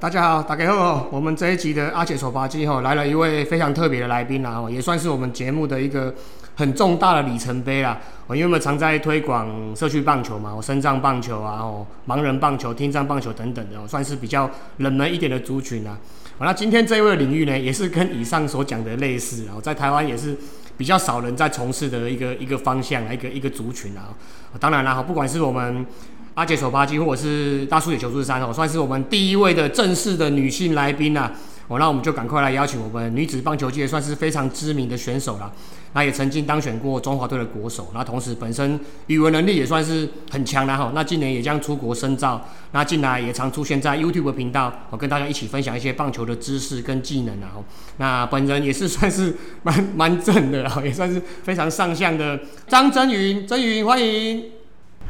[0.00, 6.14] 大家好，大家好，我们这一集的阿姐手扒鸡吼来了一位非常特别的来宾啦，哦，也算是我们节目的一个
[6.54, 8.00] 很重大的里程碑啦。
[8.26, 15.98] 哦，因为我们常在推广社区棒球嘛，哦，身障棒球啊，哦，盲人棒球、听障棒球等等的，哦，算是比较冷门一点的族群啊。
[16.38, 20.34] 哦，那今天这一位领域呢，也是跟以上所讲的类似，然后在台湾也是
[20.78, 24.08] 比较少人在从事的一个一个方向，一个一个族群啊。
[24.58, 25.84] 当然啦，不管是我们。
[26.40, 31.30] 阿姐手扒鸡，或者是大叔野球术三哦，算是我们第一位的正式的女性来宾啦。
[31.68, 35.52] 哦，那我们就赶快来邀请我们女子棒球界算是非常知名的选手啦。
[35.92, 40.90] 那也曾经当选过中华队的国手，那同时本身语文能力也算是很强的哈。
[40.94, 47.52] 那今年也将出国深造，那近来也常出现在 YouTube 频道，我跟大家一起分享一些棒球的知识跟技能啊。
[47.98, 54.59] 那本人也是算是蛮蛮正的啊，也算是非常上相的张真云，真云欢迎。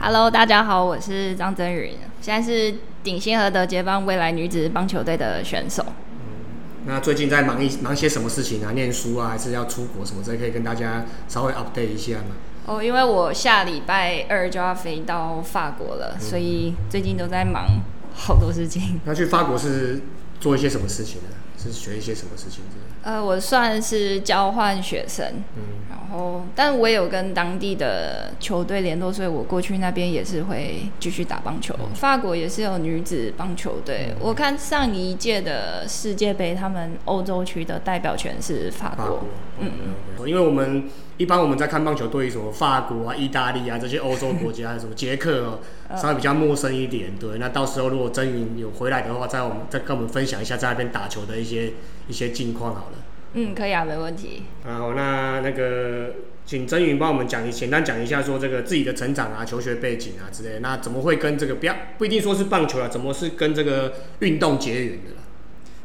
[0.02, 5.84] Hello，大家好，我是张真云，现在是鼎新和德接棒未来女子棒球队的选手。
[5.86, 8.72] 嗯，那最近在忙一忙些什么事情啊？
[8.72, 10.22] 念书啊，还是要出国什么？
[10.24, 12.34] 这可以跟大家稍微 update 一下吗？
[12.64, 17.66] 哦，因为我下礼拜二就要飞到法国了，所以最近都在忙
[18.14, 18.98] 好多事情。
[19.04, 20.00] 那去法国是
[20.40, 21.28] 做一些什么事情呢？
[21.62, 22.62] 是学一些什么事情？
[23.02, 31.74] 呃，我算是交换学生，嗯，然后，但我也有跟当地的球队联络，所以我过去那边也是会继续打棒球。
[31.94, 39.20] 法国也是有女子棒球队，我看上一届的世界杯，他们欧洲区的代表权是法国，
[39.60, 39.70] 嗯
[40.18, 40.84] 嗯，因为我们
[41.20, 45.60] 一般我们在看棒球队，什么法国啊、意大利啊这些欧洲国家，什么捷克，
[45.96, 47.14] 稍微比较陌生一点。
[47.20, 51.74] 对，那到时候如果真云有回来的话，再我们再跟我们分享一下在那边打球的一些。
[52.08, 52.96] 一些近况好了，
[53.34, 54.42] 嗯，可以啊，没问题。
[54.64, 56.12] 好，那那个，
[56.44, 65.10] 请曾云帮我们讲一简单讲一下，说这个自己的成长啊、求学背景啊之类，那怎么会跟这个不要不一定说是棒球啊，怎么是跟这个运动结缘的？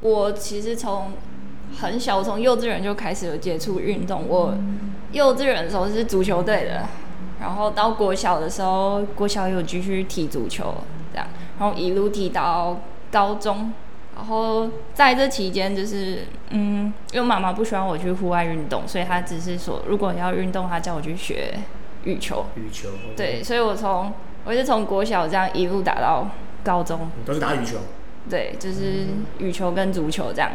[0.01, 1.13] 我其实从
[1.79, 4.27] 很小，从幼稚园就开始有接触运动。
[4.27, 4.57] 我
[5.15, 6.83] 幼稚园的时候是足球队的，
[7.39, 10.75] 然后到国小的时候，国小有继续踢足球，
[11.13, 11.25] 这样，
[11.57, 13.71] 然后一路踢到高中。
[14.13, 21.53] 然后在这期间，就是嗯，因为妈妈不喜欢我去户外运动，所以她只是说，如果要运动，她叫我去学
[22.03, 22.45] 羽球。
[22.55, 22.89] 羽球。
[23.15, 24.11] 对，所以我从
[24.43, 26.29] 我是从国小这样一路打到
[26.61, 27.09] 高中。
[27.25, 27.77] 都是打羽球。
[28.29, 30.51] 对，就是羽球跟足球这样。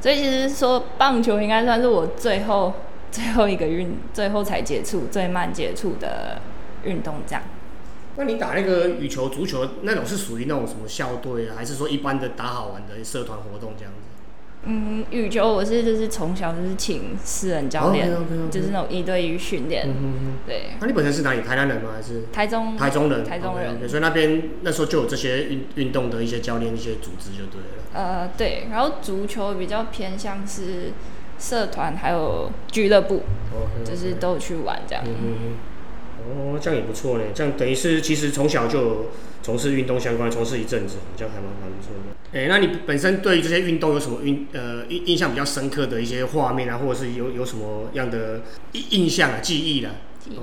[0.00, 2.72] 所以其实说棒球应该算是我最后
[3.10, 6.40] 最后一个运，最后才接触最慢接触的
[6.84, 7.42] 运动这样。
[8.16, 14.00] 那你打那个羽球、足球那种是属于那种什么校队啊，还是说一般的打好玩的社团活动这样子？
[14.62, 18.10] 嗯，羽球我是就是从小就是请私人教练，
[18.50, 19.88] 就是那种一对一训练。
[19.88, 20.72] 嗯嗯对。
[20.78, 21.40] 那你本身是哪里？
[21.40, 21.92] 台南人吗？
[21.96, 22.24] 还是？
[22.30, 22.76] 台中。
[22.76, 23.24] 台中人。
[23.24, 23.88] 台中人。
[23.88, 27.84] 所以那边那时候就有这些运运动的一些教练、一些组织就对了。
[27.94, 28.66] 呃，对。
[28.70, 30.92] 然后足球比较偏向是
[31.40, 33.22] 社团，还有俱乐部，
[33.84, 35.02] 就是都有去玩这样。
[35.04, 35.56] 嗯
[36.22, 37.24] 哦，这样也不错呢。
[37.34, 39.06] 这样等于是其实从小就
[39.42, 42.38] 从事运动相关，从事一阵子，这样还蛮蛮不错的。
[42.38, 49.90] 哎，那你本身对于这些运动有什么印呃印印象比较深刻的一些画面啊，或者是有有什么样的印印象啊、记忆啦？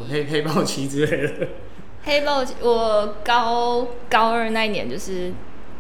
[0.10, 1.34] 黑黑豹旗之类的。
[2.04, 5.32] 黑豹旗，我高高二那一年就是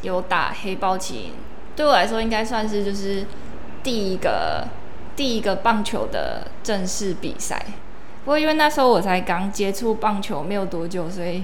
[0.04, 1.32] 有打黑豹旗，
[1.76, 3.26] 对我来说应该算是就是
[3.82, 4.68] 第一个
[5.18, 7.66] 第一个棒球的正式比赛。
[8.24, 11.44] 不过因为那时候我才刚接触棒球没有多久，所以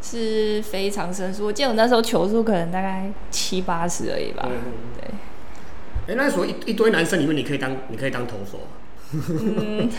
[0.00, 1.44] 是非常生疏。
[1.46, 4.48] 我记得我那时候球速可能大概七八十而已吧。
[5.00, 5.10] 对。
[6.06, 8.60] 哎，那时候一一堆男生里面，你可以当你可以当投手。
[9.12, 9.90] 嗯，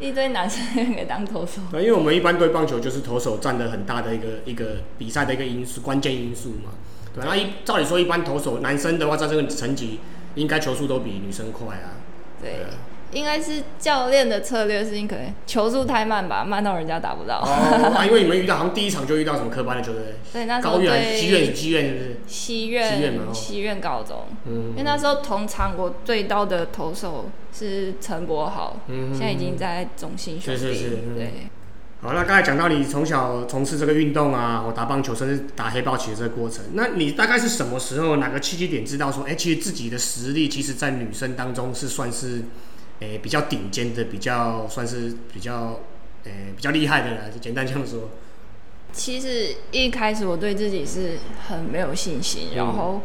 [0.00, 1.60] 一堆男生可以当投手。
[1.72, 6.72] 对，因为我们一般对棒球就是投手占了很大的一个一个比赛的一个因素，关键因素嘛。
[7.14, 10.00] 对，那一照理说，一般投手男生的话，在这个成绩
[10.34, 11.96] 应该球速都比女生快啊。
[12.42, 12.66] 对。
[13.10, 17.40] 应该是教练的策略，是因可能球速太慢吧，慢到人家打不到。
[17.40, 20.02] 哦， 因为你们遇到好像第一场就遇到什么科班的球队？
[20.30, 22.16] 对，那时候对西院，西苑是不是？
[22.28, 22.94] 西院，
[23.32, 24.26] 西院高中。
[24.44, 24.72] 嗯。
[24.72, 30.60] 因为那时候同场我对到的投手是陈柏豪，现在已经在中心兄弟。
[30.60, 30.90] 是是是。
[31.16, 31.32] 对。
[32.00, 42.42] 好，那刚才讲到你从小从事这个运动啊，我打棒球，甚至打黑豹棋的这个过程，那你大概是什么时候哪个契机点知道说，哎，其实自己的实力，其实在女生当中是算是。
[43.00, 45.78] 诶，比较顶尖的，比较算是比较，
[46.24, 48.10] 诶，比较厉害的了，就简单这样说。
[48.92, 51.16] 其实一开始我对自己是
[51.46, 53.02] 很没有信心，然后，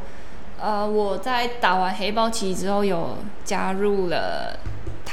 [0.60, 4.58] 呃，我在打完黑豹棋之后，有加入了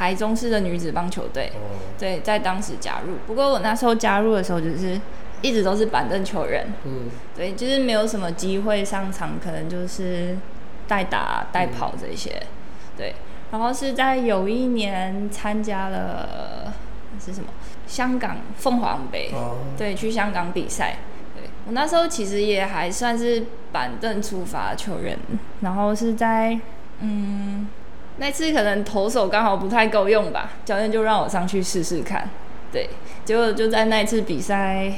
[0.00, 1.52] 台中市的女子棒球队。
[1.56, 1.76] 哦。
[1.98, 4.98] 对，在当时加入，不过我那时候加入的时候，就是
[5.42, 10.38] 一直都是板凳球员，嗯，对，就是没有什么机会上场，可能就是
[10.88, 12.42] 代打、代跑这些，
[12.96, 13.14] 对。
[13.50, 16.72] 然后是在有一年参加了
[17.22, 17.48] 是什么
[17.86, 20.96] 香港凤凰杯，哦，对，去香港比赛。
[21.34, 25.18] 对我那时候其实也还算是板凳出发球员，
[25.60, 26.58] 然后是在
[27.00, 27.68] 嗯
[28.20, 32.28] 那次可能投手刚好不太够用吧，教练就让我上去试试看。
[32.70, 32.90] 对，
[33.24, 34.92] 结果就在那次比赛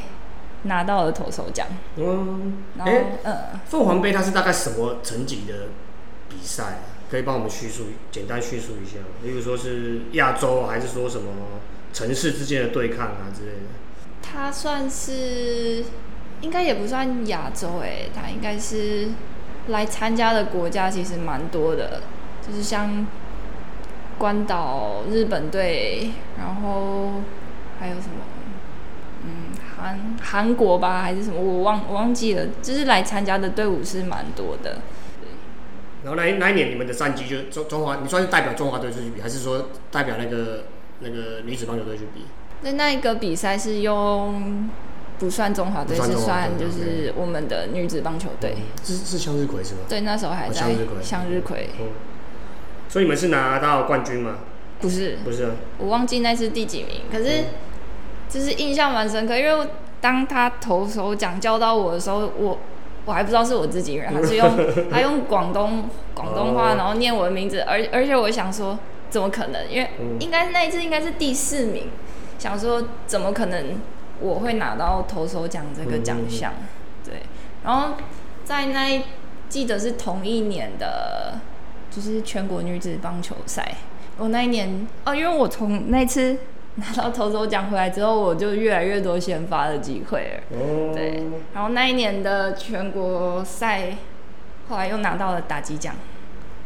[0.64, 1.68] 拿到了投手奖。
[1.96, 3.36] 嗯，然后哎，嗯，
[3.66, 5.68] 凤凰杯它是大概什么层级的
[6.28, 6.78] 比赛啊？
[7.08, 11.30] 可以帮我们叙述简单叙述一下，例如说是亚洲，还是说什么
[11.92, 13.62] 城市之间的对抗啊之类的？
[14.22, 15.84] 它算是
[16.40, 19.10] 应该也不算亚洲诶，它应该是
[19.68, 22.00] 来参加的国家其实蛮多的，
[22.46, 23.06] 就是像
[24.18, 27.22] 关岛日本队，然后
[27.78, 28.24] 还有什么，
[29.24, 34.78] 嗯，韩韩国吧还是什么，我忘我忘记了，就是来参加的队伍是蛮多的。
[36.04, 40.64] 然后那一那一年你们的战绩就中中华，你算是代表中华队出去比，还是说代表那个
[40.98, 42.26] 那个女子棒球队去比？
[42.62, 44.68] 那那一个比赛是用
[45.18, 48.56] 不算中华队，是算就是我们的女子棒球队。
[48.82, 49.80] 是是向日葵是吗？
[49.88, 51.86] 对，那时候还在哦向日葵向日葵，哦，
[52.92, 54.40] 所以你们是拿到冠军吗？
[54.82, 57.44] 不是，不是啊，我忘记那是第几名，可是
[58.28, 59.66] 就是印象蛮深刻，因为
[60.02, 62.58] 当他投手奖叫到我的时候，我
[63.06, 64.50] 我还不知道是我自己人， 他是用
[64.90, 66.74] 他用广东广东话，哦。
[66.76, 68.78] 然后念我的名字，而而且我想说
[69.08, 69.70] 怎么可能？
[69.70, 70.18] 因为嗯。
[70.20, 71.88] 应该那一次应该是第四名，
[72.38, 73.80] 想说怎么可能
[74.20, 76.52] 我会拿到投手奖这个奖项？
[77.06, 77.22] 对，
[77.64, 77.94] 然后
[78.44, 79.02] 在那一
[79.48, 81.38] 记得是同一年的，
[81.94, 83.76] 就是全国女子棒球赛。
[84.18, 86.38] 我那一年哦，因为我从那次
[86.76, 90.58] 拿到投手奖回来之后，我就越来越多先发的机会了。
[90.58, 91.24] 哦，对，
[91.54, 93.96] 然后那一年的全国赛，
[94.68, 95.94] 后来又拿到了打击奖。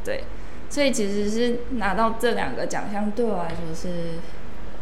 [0.05, 0.23] 对，
[0.71, 4.19] 所以其实是拿到这两个奖项，对我来说是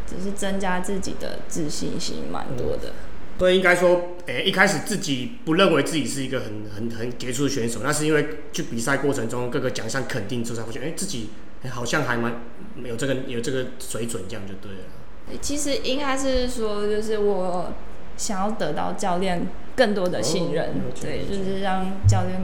[0.05, 2.93] 只是增加自己的自信心蛮多的。
[3.37, 11.29] 所以应该说，诶、一开始自己不认为自己是一个很很很杰出的选手，那是因为去比赛过程中各个奖项肯定之后，才发现，诶、自己、
[11.63, 12.41] 诶好像还蛮
[12.83, 15.39] 有这个有这个水准，这样就对了。
[15.41, 17.73] 其实应该是说，就是我
[18.17, 22.39] 想要得到教练更多的信任，对，就是让教练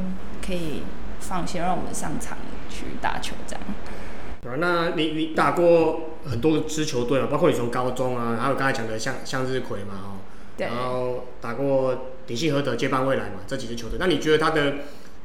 [0.45, 0.81] 可以
[1.19, 2.38] 放心让我们上场
[2.69, 3.63] 去打球这样。
[4.44, 10.10] 啊，那你你打过很多支球队啊，包括你从高中啊，还有刚才讲的向向日葵嘛，哦，
[10.57, 10.68] 对。
[10.68, 14.75] 然后打过鼎信和德、接班未来嘛，这几支球队，那你觉得他的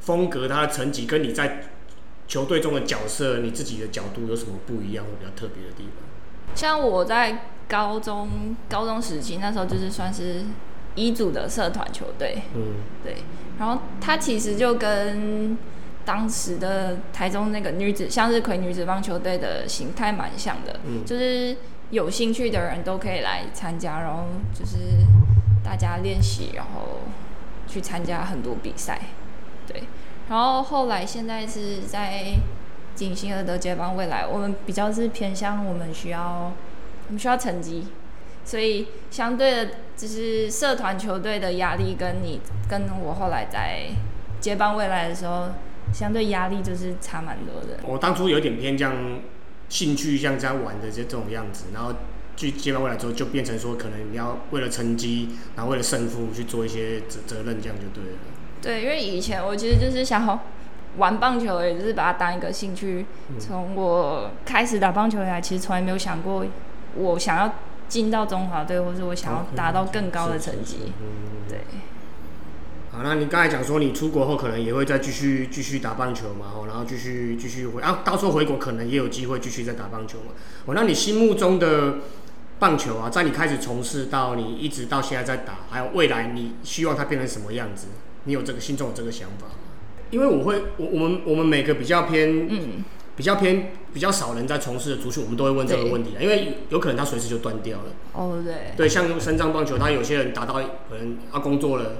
[0.00, 1.64] 风格、他的成绩跟你在
[2.28, 6.54] 球队中的角色，你自己的角度有什么不一样或比较特别的地方？
[6.54, 10.44] 像我在高中高中时期那时候就是算是
[10.94, 13.16] 乙组的社团球队，嗯，对，
[13.58, 15.58] 然后他其实就跟
[16.04, 21.04] 当时的台中那个女子向日葵女子棒球队的形态蛮像的，嗯。
[21.04, 21.56] 就是
[21.90, 24.76] 有兴趣的人都可以来参加，然后就是
[25.62, 27.00] 大家练习，然后
[27.66, 29.00] 去参加很多比赛，
[29.66, 29.84] 对。
[30.28, 32.34] 然后后来现在是在
[32.94, 36.52] 锦星和德接班未来，我们比较是偏向我们需要
[37.06, 37.86] 我们需要成绩，
[38.44, 43.82] 所以相对的，就是社团球队的压力跟你跟我后来在
[44.40, 45.50] 接棒未来的时候，
[45.92, 47.78] 相对压力就是差蛮多的。
[47.84, 48.92] 我当初有点偏向
[49.68, 51.92] 兴趣，像这样玩的这这种样子，然后
[52.36, 58.18] 去接班未来之后，就变成说可能你要为了成绩，然后为了胜负去做一些责责任，这样就对了。
[58.62, 60.40] 对，因为以前我其实就是想要
[60.96, 63.06] 玩棒球，也就是把它当一个兴趣。
[63.38, 66.44] 从我开始打棒球以来，其实从来没有想过
[66.96, 67.54] 我想要
[67.88, 70.92] 进到中华队，或者我想要达到更高的成绩。
[71.00, 71.60] 嗯，对，
[72.96, 80.32] 好，那你刚才讲说你出国后可能也会再继续继续打棒球嘛，哦，然后继续继续回啊，到时候回国可能也有机会继续再打棒球嘛。
[80.64, 81.96] 哦，那你心目中的
[82.58, 87.88] 棒球啊，在你开始从事到你一直到现在在打，还有未来你希望它变成什么样子？
[88.24, 89.52] 你有这个心中有这个想法吗？
[90.10, 92.82] 因为我会，我我们我们每个比较偏嗯，
[93.14, 97.84] 比较偏比较少人在从事的足球，我们都会问这个问题啊，因为有可能它随时就断掉了。
[98.14, 101.96] 哦对，对，像深藏棒球，他有些人打到可能他工作了，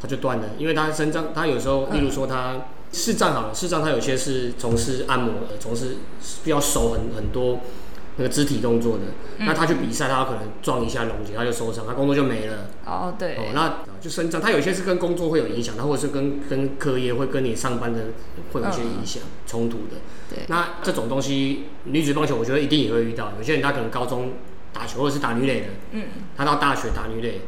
[0.00, 5.96] 他就断了，因为他肾脏，他有时候，例如说他视障好了，视障他有些是从事按摩的，从事
[6.42, 7.60] 比较手很很多
[8.16, 9.04] 那个肢体动作的，
[9.38, 12.70] 那他去比赛，他可能撞一下龙脊，他就受伤，他工作就没了。
[12.84, 18.06] 哦对，哦，那就深藏，他有些是跟工作会有影响，他或者是跟跟课业会跟你上班的
[18.52, 19.96] 会有一些影响冲突的。
[20.28, 23.32] 对那这种东西，女子棒球我觉得一定也会遇到。
[23.38, 24.32] 有些人他可能高中
[24.72, 26.04] 打球或者是打女垒的，嗯，
[26.36, 27.42] 他到大学打女垒，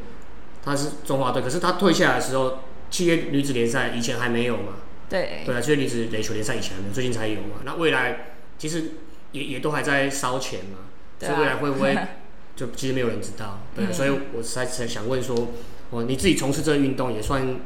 [0.62, 4.75] 她是中华队，可是她退下来的时候，七月女子联赛以前还没有嘛？
[5.09, 7.61] 对对啊，七月女子垒球联赛以前还没有，最近才有嘛。
[7.64, 8.92] 那未来其实
[9.33, 10.78] 也也都还在烧钱嘛，
[11.21, 11.97] 所以未来会不会
[12.57, 13.61] 就其实没有人知道。
[13.75, 15.49] 对啊、嗯所以我才才想问说，
[15.90, 17.61] 哦，你自己从事这个运动也算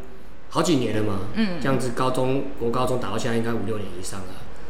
[0.49, 1.21] 好几年了嘛？
[1.35, 4.27] 嗯这样子高中国高中打到现在应该五六年以上了。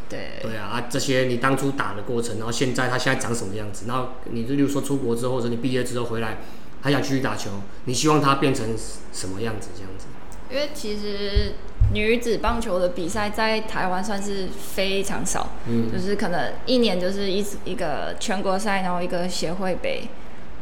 [0.08, 3.86] 对对啊，啊，这些你当初打的过程，然后现在他现在长什么样子？
[3.88, 6.38] 然后你就例如说出国之后，或者你毕业之后回来，
[6.82, 7.50] 还想继续打球，
[7.84, 8.74] 你希望他变成
[9.12, 9.68] 什么样子？
[9.74, 10.06] 这样子？
[10.48, 11.54] 因为其实
[11.92, 20.08] 女子棒球的比赛在台湾算是非常少，嗯就是可能一年就是一一个全国赛，然后一个协会杯，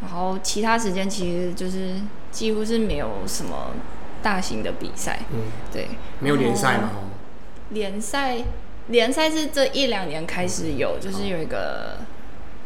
[0.00, 1.96] 然后其他时间其实就是
[2.30, 3.72] 几乎是没有什么
[4.22, 5.88] 大型的比赛，嗯，对，
[6.20, 6.90] 没有联赛嘛？
[6.94, 7.12] 哦，
[7.68, 8.38] 联赛
[8.86, 11.98] 联赛是这一两年开始有，就是有一个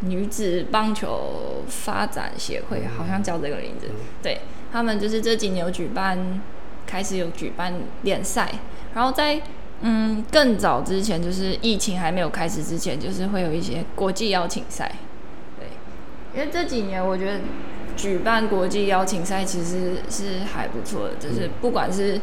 [0.01, 3.87] 女子棒球发展协会，好像叫这个名字。
[3.89, 4.41] 嗯对
[4.71, 6.43] 他们就是这几年有举办，
[6.87, 8.53] 开始有举办联赛，
[8.95, 9.41] 然后在
[9.81, 14.93] 嗯更早之前，就是疫情还没有开始之前，就是会有一些国际邀请赛。
[15.59, 15.69] 对，
[16.35, 17.41] 因为这几年我觉得
[17.97, 22.21] 举办国际邀请赛其实是还不错的，就是不管是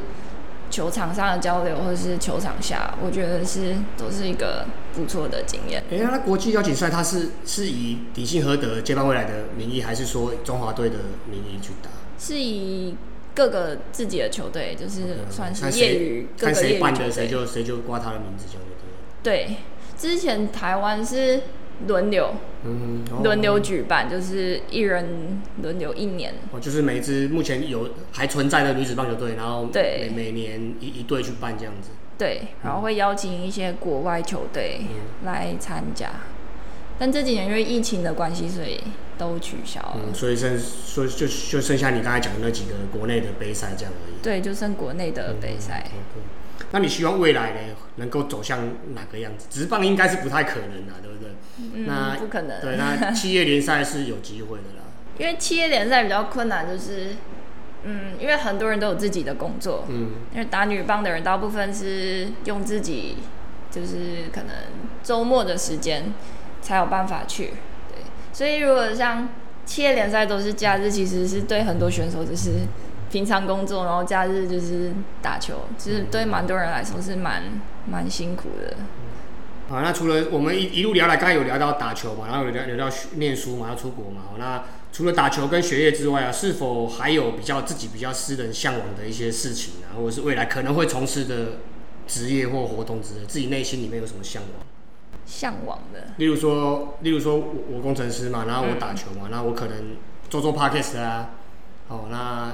[0.76, 5.82] 球场上的交流，或者是球场下，我觉得是都是一个不错的经验。
[5.90, 10.98] 哎、那国际邀请赛它是是以底信和德接班未来的名义，还是说中华队的
[11.32, 11.90] 名义去打？
[12.20, 12.94] 是以
[13.34, 18.60] 各个自己的球队，就是算是业余谁看谁办的，谁就谁就挂他的名字，就。
[19.24, 19.56] 对，
[19.98, 21.44] 之前台湾是
[21.88, 26.34] 轮流嗯，哦轮流举办，就是一人轮流一年。
[26.52, 31.90] 哦，就是每支目前有还存在的女子棒球队，然后对每每年一一队去办这样子。
[32.18, 36.10] 对，然后会邀请一些国外球队嗯来参加，
[36.98, 38.80] 但这几年因为疫情的关系，所以
[39.18, 39.98] 都取消了。
[40.08, 44.16] 嗯，所以剩所以就就剩下你刚才讲的那几个国内的杯赛这样而已。
[44.24, 45.86] 对，就剩国内的杯赛。
[46.76, 47.60] 那你希望未来呢
[47.96, 48.60] 能够走向
[48.94, 49.48] 哪个样子？
[49.50, 51.86] 直棒应该是不太可能的，对不对？
[51.88, 52.60] 那嗯，不可能。
[52.60, 54.84] 对，那 企业联赛是有机会的啦。
[55.18, 57.16] 因为企业联赛比较困难，就是
[57.84, 63.20] 嗯，因为很多人都有自己的工作，嗯，因为打女棒的人大部分是用自己
[63.72, 64.50] 就是可能
[65.02, 66.12] 周末的时间
[66.62, 67.54] 才有办法去，
[67.90, 68.04] 对，
[68.34, 69.30] 所以如果像
[69.66, 72.52] 企业联赛都是假日，其实是对很多选手就是
[73.16, 74.92] 平常工作，然后假日就是
[75.22, 77.44] 打球，其实对蛮多人来说是蛮
[77.90, 78.76] 蛮辛苦的。
[79.70, 84.24] 好，那除了我们一一路聊来，刚才有聊到打球嘛，然后有聊聊到念书嘛，要出国嘛。
[84.30, 91.60] 好那除了打球跟学业之外啊，是否还有比较自己比较私人向往的一些事情啊，或者是未来可能会从事的
[92.06, 94.52] 职业或活动之类，自己内心里面有什么向往？
[95.26, 99.96] 向往的，例如说，例如说我我工程师嘛，然后我打球嗯嘛，然后我可能
[100.30, 101.30] 做做 podcast 啊，
[101.88, 102.52] 哦，那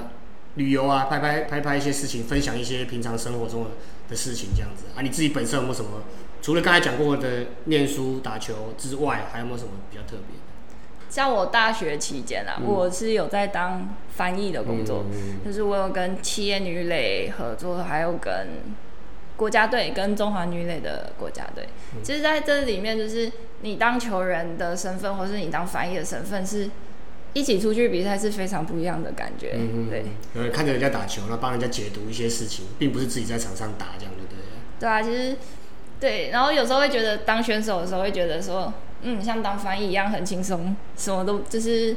[0.56, 3.70] 旅游啊，拍拍拍拍一些事情，分享一些平常生活中的
[4.10, 5.02] 的事情这样子啊。
[5.02, 6.02] 你自己本身有没有什么？
[6.42, 10.42] 除了刚才讲过的念书、打球之外，还有没有什么比较特别的？
[11.08, 18.48] 像我大学期间啊，嗯我是有在当翻译的工作，嗯就是我有跟企业女垒合作，还有跟
[19.36, 21.68] 国家队跟中华女垒的国家队。
[21.94, 23.30] 嗯其实在这里面，就是
[23.60, 26.70] 你当球员的身份，或是你当翻译的身份，是
[27.34, 29.54] 一起出去比赛是非常不一样的感觉。
[29.54, 34.38] 嗯对，呃，看着人家打球，然后帮人家解读一些事情，并不是自己在场上打这样，对不对？
[34.78, 35.36] 对啊，其实
[35.98, 38.72] 对，然后有时候会觉得当选手的时候会觉得说，
[39.02, 41.96] 嗯，像当翻译一样很轻松，什么都就是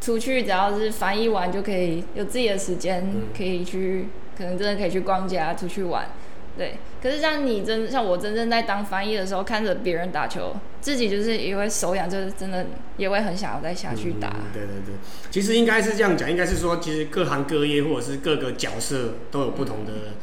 [0.00, 6.08] 出去只要是翻译完就可以有自己的时间，嗯可以去，可能真的可以去逛街啊，出去玩。
[6.56, 12.64] 对，可是像你真像我真正在当翻译的时候，看着别人打球，自己就是也会手痒，就是真的
[12.96, 14.28] 也会很想要再下去打。
[14.28, 14.94] 嗯对对对，
[15.30, 20.14] 其实应该是这样讲，应该是说，其实各行各业或者是各个角色都有不同的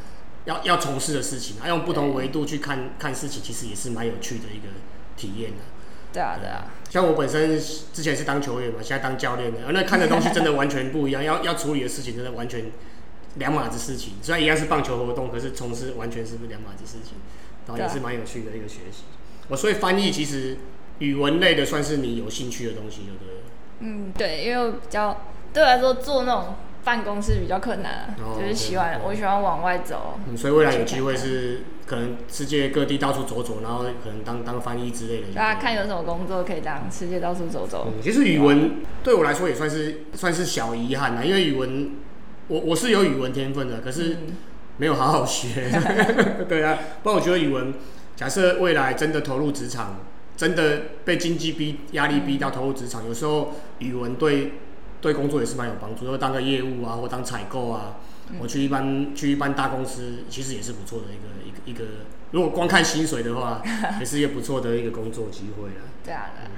[0.46, 4.74] 要要从事的事情，啊，用不同维度去看看事情，其实也是蛮有趣的一个
[5.16, 5.58] 体验的。
[6.12, 12.66] 对啊，对啊，像我本身之前是当球员嘛，现在当教练的，呃那看的东西真的完全不一样，要要处理的事情真的完全
[13.36, 14.13] 两码子事情。
[14.22, 17.18] 虽然一样是棒球活动，可是从事完全是不是两码子事情，
[17.68, 19.04] 然后也是蛮有趣的一个学习。
[19.50, 20.58] 我所以翻译其实
[21.00, 23.42] 语文类的算是你有兴趣的东西，对不对了？
[23.80, 25.22] 嗯，对，因为我比较
[25.52, 30.20] 对我来说做那种办公室比较困难就是喜欢我喜欢往外走。
[30.28, 35.28] 嗯，所以未来有机会是可能世界各地到处走走，然后可能当当翻译之类的。
[35.36, 37.88] 大家看有什么工作可以当世界到处走走。
[37.88, 41.92] 嗯，其实语文对我来说也算是算是小遗憾啦，因为语文
[42.47, 44.35] 我我是有语文天分的，可是嗯
[44.77, 45.69] 没有好好学。
[46.50, 47.73] 对啊，不然我觉得语文，
[48.15, 50.01] 假设未来真的投入职场，
[50.35, 54.53] 真的被经济逼压力逼到投入职场，有时候语文对
[55.00, 57.97] 对工作也是蛮有帮助，如果当个业务啊，或当采购啊，
[58.39, 61.93] 我去一般去一般大公司，其实也是不错的一个一个一个。
[62.31, 63.62] 如果光看薪水的话，
[64.00, 65.85] 也是一个不错的一个工作机会了。
[66.03, 66.50] 对啊，对。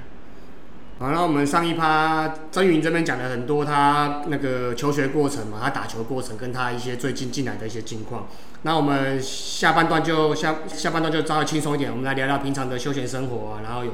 [0.98, 8.28] 好，那我们上一趴曾云这边讲了很多他那个求学过程嘛，他打球过程跟他一些最近进来的一些近况。
[8.62, 13.92] 那我们下半段就下下半段就稍微轻松一点，我们来聊聊平常的休闲生活啊，然后有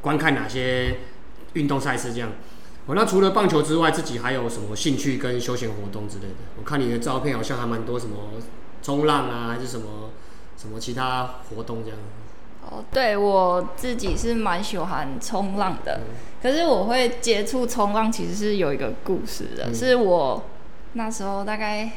[0.00, 0.98] 观看哪些
[1.52, 2.30] 运动赛事这样。
[2.86, 6.34] 哦，那除了棒球之外，自己还有什么兴趣跟休闲活动之类的？
[6.58, 8.16] 我看你的照片好像还蛮多什么
[8.82, 10.10] 冲浪啊，还是什么
[10.56, 11.98] 什么其他活动这样。
[12.68, 16.00] 哦，对我自己是蛮喜欢冲浪的，
[16.42, 20.42] 可是我会接触冲浪其实是有一个故事的，是我
[20.94, 21.90] 那时候大概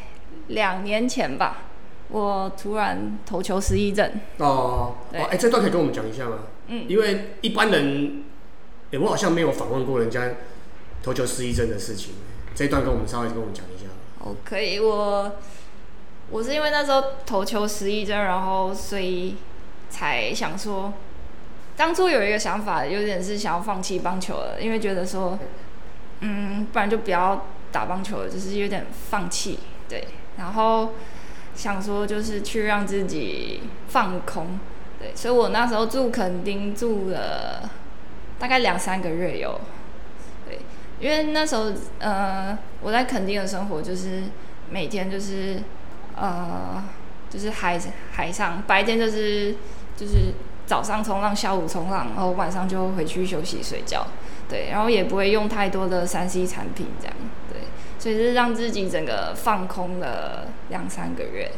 [0.48, 1.64] 两年前吧，
[2.10, 4.12] 我突然投球失忆症。
[4.38, 6.40] 哦，哦，哎，这段可以跟我们讲一下吗？
[6.68, 8.24] 嗯，因为一般人，
[8.92, 10.32] 哎，我好像没有访问过人家
[11.02, 12.14] 投球失忆症的事情，
[12.54, 13.86] 这一段跟我们稍微跟我们讲一下。
[14.20, 15.36] 哦，可以，我
[16.30, 19.36] 我是因为那时候投球失忆症，然后所以。
[19.96, 20.92] 才想说，
[21.76, 25.40] 当初有一个想法，有点是想要放弃棒球了，因为觉得说，
[26.20, 30.08] 嗯，不然就不要打棒球了，就是有点放弃，对。
[30.38, 30.94] 然后
[31.56, 34.60] 想说，就是去让自己放空，
[35.00, 35.12] 对。
[35.16, 37.70] 所以我那时候住垦丁住了
[38.38, 39.60] 大概两三个月有，
[40.48, 40.60] 对。
[41.00, 44.24] 因为那时候，呃，我在垦丁的生活就是
[44.70, 45.62] 每天就是，
[46.16, 46.84] 呃，
[47.30, 47.80] 就是海
[48.12, 49.56] 海上，白天就是。
[49.96, 50.34] 就是
[50.66, 54.08] 早上冲浪，下午冲浪，然后晚上就回去休息睡觉，
[54.48, 57.16] 对，然后也不会用太多的三 C 产品，这样，
[57.52, 57.62] 对，
[58.00, 61.52] 所以是让自己整个放空了两三个月。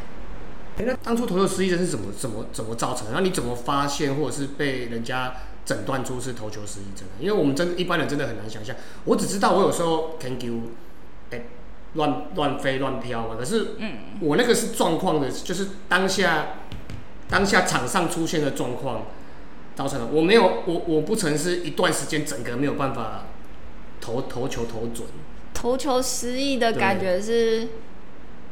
[0.78, 3.14] 哎，那当初投球失忆症是怎么怎么怎么造成的？
[3.14, 7.24] 那你怎么发现，或者是被人家诊断出是投球失忆症的？
[7.24, 8.76] 因为我们真一般人真的很难想象。
[9.06, 10.72] 我只知道我有时候 can do，
[11.30, 11.44] 哎，
[11.94, 16.48] 乱乱飞乱飘嘛，可是，嗯，我那个是状况的，就是当下。
[17.30, 19.04] 当下场上出现的状况
[19.76, 23.26] 造成了我没有我我不曾是一段时间整个没有办法
[24.00, 25.08] 投投球投准，
[25.54, 27.68] 投球失意的感觉是，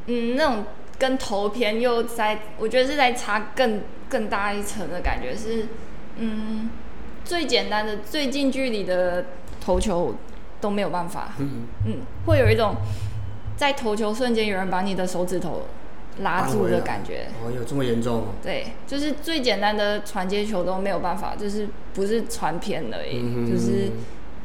[0.08, 0.66] 嗯，那种
[0.98, 5.68] 跟投偏又在，我觉得是在差更更大一层的感觉是，
[6.18, 6.70] 嗯，
[7.24, 9.26] 最简单的最近距离的
[9.62, 10.16] 投球
[10.60, 12.76] 都没有办法，嗯嗯，会有一种
[13.56, 15.68] 在投球瞬间有人把你的手指头。
[16.22, 18.26] 拉住的感觉哦，有这么严重？
[18.44, 23.92] 对，就是最简单的传接球都没有办法，就是不是传偏而已，就是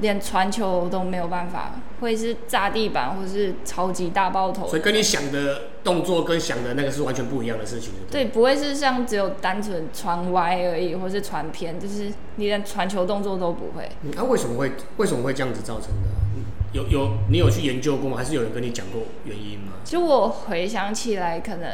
[0.00, 4.66] 连传球都没有办法，会是炸地板或是超级大爆头。
[4.66, 7.92] 所以跟你想的动作跟想的那个是完全不一样的事情。
[8.10, 13.88] 对，不会是像只有单纯传歪而已，或是传偏，就是你连传球动作都不会。
[14.14, 16.08] 那为什么会为什么会这样子造成的？
[16.72, 18.16] 有有，你有去研究过吗？
[18.16, 19.72] 还是有人跟你讲过原因吗？
[19.84, 21.68] 就我回想起来，可能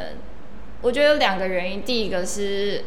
[0.81, 1.83] 我觉得有两个原因。
[1.83, 2.85] 第一个是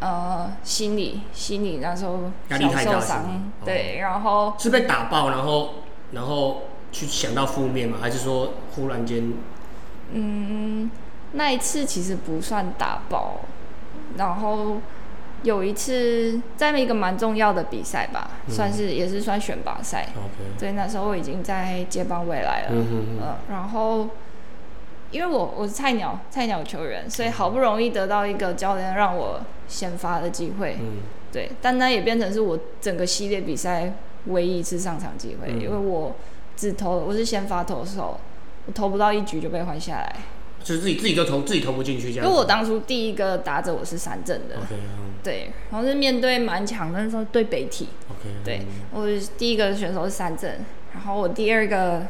[0.00, 3.24] 呃心理，心理那时候压力太大，
[3.64, 5.74] 对，然后是被打爆，然后
[6.12, 7.98] 然后去想到负面吗？
[8.00, 9.32] 还是说忽然间？
[10.12, 10.90] 嗯，
[11.32, 13.40] 那一次其实不算打爆，
[14.16, 14.78] 然后。
[15.42, 20.08] 有一次在一个蛮重要的比赛吧，算是也是算选拔赛。
[20.58, 22.68] 所以那时候我已经在接棒未来了。
[22.72, 24.08] 嗯然后
[25.10, 30.76] 因为我我是菜鸟菜鸟球员，所以好不容易得到一个教练让我先发的机会。
[30.80, 30.98] 嗯。
[31.32, 33.92] 对，但那也变成是我整个系列比赛
[34.26, 36.16] 唯一一次上场机会，因为我
[36.56, 38.18] 只投我是先发投手，
[38.66, 40.16] 我投不到一局就被换下来。
[40.62, 42.26] 就是自己自己就投自己投不进去这样。
[42.26, 44.56] 因为我当初第一个打者我是三振的。
[45.22, 47.88] 对，然后是面对蛮强的，那时候对北体。
[48.42, 52.06] 对，我第一个选手是三振，然后我第二个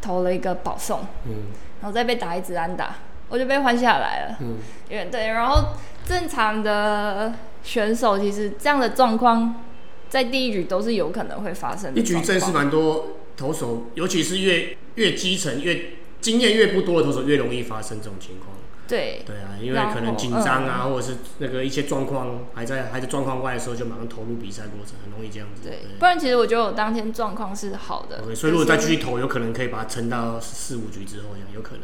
[0.00, 1.46] 投了一个保送，嗯，
[1.80, 2.96] 然后再被打一支安打，
[3.28, 4.36] 我就被换下来了。
[4.40, 4.56] 嗯，
[4.90, 9.62] 为对，然后正常的选手其实这样的状况
[10.08, 12.00] 在第一局都是有可能会发生的。
[12.00, 15.80] 一局真是蛮多投手，尤其是越越基层、越
[16.22, 18.56] 经验越不多的投手，越容易发生这种情况。
[18.88, 25.62] 对对啊，因为可能紧张啊，或者是那个一些状况还在还在状况外的时候，就马上投入比赛过程，很容易这样子。
[25.62, 28.34] 对，不然其实我觉得我当天状况是好的。
[28.34, 31.82] 所以如果再继续投，有可能可以把它撑到四五局之后，这样有可能。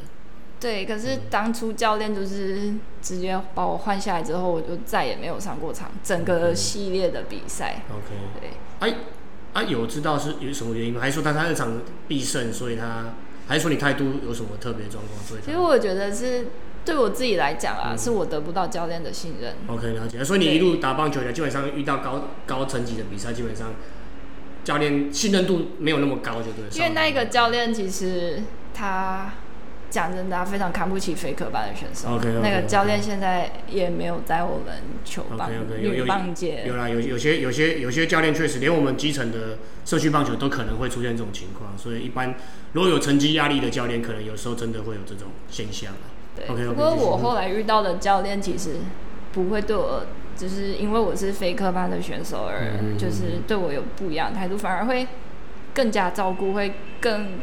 [0.61, 7.85] 对，可是当初教练就是直接把我换下来之后，我就再也没有上过场，整个系列的比赛。
[7.89, 8.51] OK，对。
[8.81, 8.97] 哎，
[9.55, 11.01] 啊，有知道是有什么原因吗？
[11.01, 13.15] 还是说他他那场必胜，所以他
[13.49, 15.25] 还是说你态度有什么特别状况？
[15.27, 16.47] 所以其实我觉得是。
[16.85, 19.57] 对我自己来讲啊，是我得不到教练的信任。
[19.67, 20.25] OK，了解。
[20.25, 23.75] 所以你一路打棒球的，基本上遇到高高层级的比赛，基本上
[24.65, 26.71] 教练信任度没有那么高，就对了。
[26.73, 29.33] 因为那一个教练其实他
[29.91, 32.21] 讲真的，啊非常看不起非科班的选手。
[32.43, 42.35] 那个教练现在也没有在我们球棒 OK，OK，有有女棒界有啦，有有些有些有些教练确实连我们基层的社区棒球都可能会出现这种情况，所以一般
[42.73, 46.13] 如果有成绩压力的教练，可能有时候真的会有这种现象啊。
[46.37, 46.47] 对。
[46.47, 48.77] 不过我后来遇到的教练其实
[49.33, 50.05] 不会对我，
[50.37, 55.09] 就是因为我是非科班的选手而嗯就是对我有不一样的态度，反而会
[55.75, 57.39] 更加照顾，会更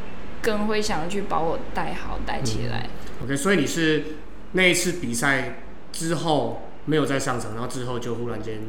[0.45, 2.87] 更会想要去把我带好带起来。
[3.23, 4.03] OK，所以你是
[4.51, 5.55] 那一次比赛
[5.91, 8.59] 之后没有再上场，然后之后就忽然间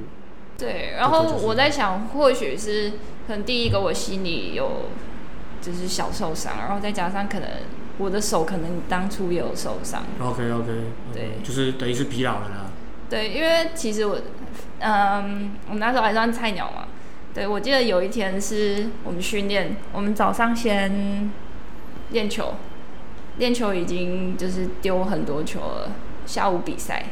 [0.57, 2.93] 对，然后我在想，或许是
[3.27, 4.87] 可能第一个我心里有
[5.61, 7.49] 就是小受伤，然后再加上可能
[7.99, 10.03] 我的手可能当初也有受伤。
[10.19, 10.67] OK OK，
[11.13, 12.71] 对就是等于是疲劳了啦。
[13.11, 14.19] 对，因为其实我，
[14.79, 16.89] 嗯，我们那时候还算菜鸟嘛。
[17.35, 21.31] 对，我记得有一天是我们训练，我们早上先
[22.11, 22.55] 练球，
[23.39, 25.93] 练球已经就是丢很多球了。
[26.27, 27.05] 下午比赛，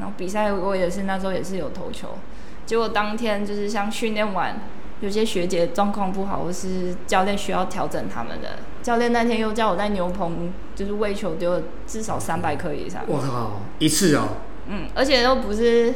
[0.00, 2.18] 然后比赛我也是那时候也是有投球，
[2.66, 4.60] 结果当天就是像训练完，
[4.98, 13.04] 有些学姐状况不好，或是教练需要调整他们的，教练那天又叫我在牛棚就是喂球丢了至少三百颗以上。
[13.06, 14.30] 我靠，一次哦、
[14.66, 15.94] 嗯，而且都不是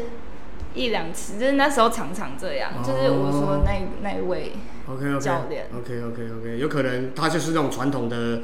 [0.75, 2.71] 一两次，就是那时候常常这样。
[2.71, 4.53] 哦就是我说那那一位，
[4.91, 8.43] OK OK 教练 OK OK OK，有可能他就是那种传统的，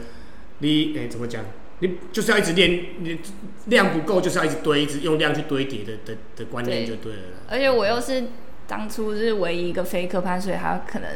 [0.58, 1.44] 你哎、怎么讲？
[1.80, 3.18] 你就是要一直练，你
[3.66, 7.38] 量不够就是要一直堆，一直用量去堆叠的的的观念就对了啦。
[7.50, 8.28] 而且我又是
[8.66, 11.08] 当初是唯一一个非科班，所以他可能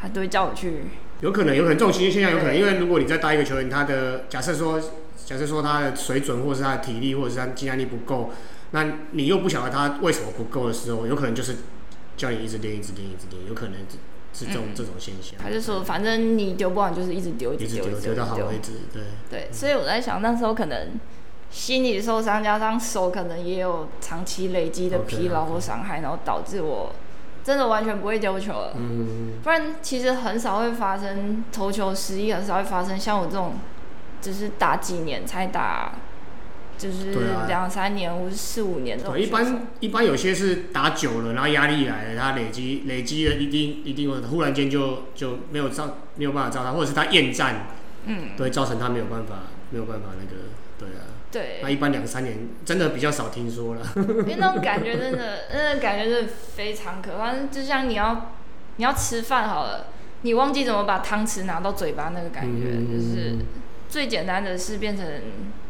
[0.00, 0.82] 他都会叫我去。
[1.22, 4.78] 有可能，有可能这种情形现象有可能，因为如果你再带一个球员，他的假设说，
[5.24, 8.32] 假设说他的水准或者是他的体力或者是他的肌耐力不够，
[8.72, 11.54] 那你又不晓得他为什么不够的时候，有可能就是
[12.18, 13.76] 叫你一直练，一直练，一直练，有可能
[14.32, 15.38] 这种、嗯这种现象。
[15.42, 19.02] 他就说，反正你丢不完就是一直丢，一直丢丢到好为止，对。
[19.30, 20.98] 对，所以我在想，那时候可能
[21.50, 26.92] 心理受伤，加上手可能也有长期累积的疲劳或伤害，然后导致我
[27.44, 28.72] 真的完全不会丢球了。
[28.76, 33.54] 嗯，不然其实很少会发生投球失意，很少会发生像我这种，
[34.22, 35.92] 只是打几年才打，
[36.82, 37.12] 就是
[37.46, 47.68] 两三年或是四五年这种对，一般一般有些是打久了，然后压力来了，他累积累积了一定一定会忽然间就就没有照没有办法照他，或者是他厌战，
[48.06, 50.42] 嗯，对，造成他没有办法没有办法那个，
[50.78, 51.06] 对啊。
[51.32, 53.80] 对那，一般两三年真的比较少听说了。
[53.96, 57.32] 因为那种感觉真的，那个感觉真的非常可怕。
[57.50, 58.32] 就像你要
[58.76, 59.86] 你要吃饭好了，
[60.20, 63.38] 你忘记怎么把汤匙拿到嘴巴那个感觉，嗯就是
[63.88, 65.06] 最简单的是变成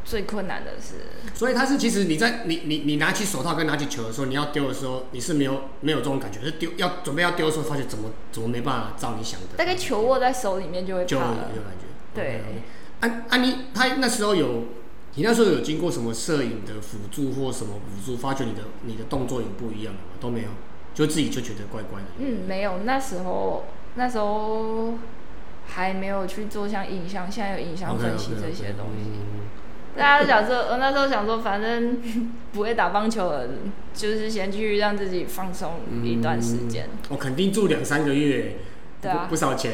[0.04, 1.32] 最困难的是。
[1.34, 11.22] 所以他是其实你在你你你拿起手套跟拿起球的时候，你要丢的时候，你是没有没有这种感觉，是丢要准备要丢的时候，发现怎么怎么没办法照你想的，大概球握在手里面就会就有。
[11.22, 11.36] 感
[11.80, 11.86] 觉。
[12.14, 12.42] 对
[13.00, 14.64] 安安妮，他那时候有，
[15.14, 20.08] 你那时候有经过什么摄影的辅助或什么辅助，发觉你的你的动作有不一样的吗？
[20.20, 20.48] 都没有，
[20.94, 22.06] 就自己就觉得怪怪的。
[22.18, 24.94] 嗯，没有，那时候那时候
[25.66, 29.04] 还没有去做像影像，现在有影像分析这些东西。
[29.04, 29.10] 西。
[29.96, 31.98] 大家都想说，我那时候想说，反正
[32.52, 33.46] 不会打棒球了，
[33.92, 36.88] 就是先去让自己放松一段时间。
[37.11, 38.57] 我肯定住两三个月，
[39.02, 39.72] 对啊不不少钱。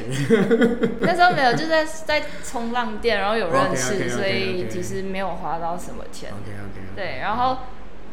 [1.01, 6.31] 那时候没有，就在在冲浪店，然后有认识 所以其实没有花到什么钱。
[6.31, 6.87] OK OK。
[6.97, 7.59] 对，然后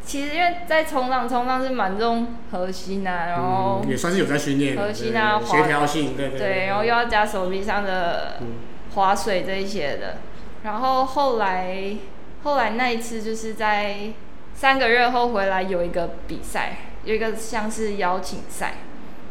[0.04, 8.46] 其实因为在冲浪，冲浪是蛮重核心啊，然后、嗯、也算是有在训练，核心啊协调性，对对对，然后又要加手臂上的嗯
[8.94, 10.18] 划水这一些的。
[10.66, 11.96] 然后后来
[12.42, 14.12] 后来那一次就是在
[14.52, 18.78] 三个月后回来有一个比赛，有一个像是邀请赛，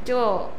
[0.05, 0.51] 就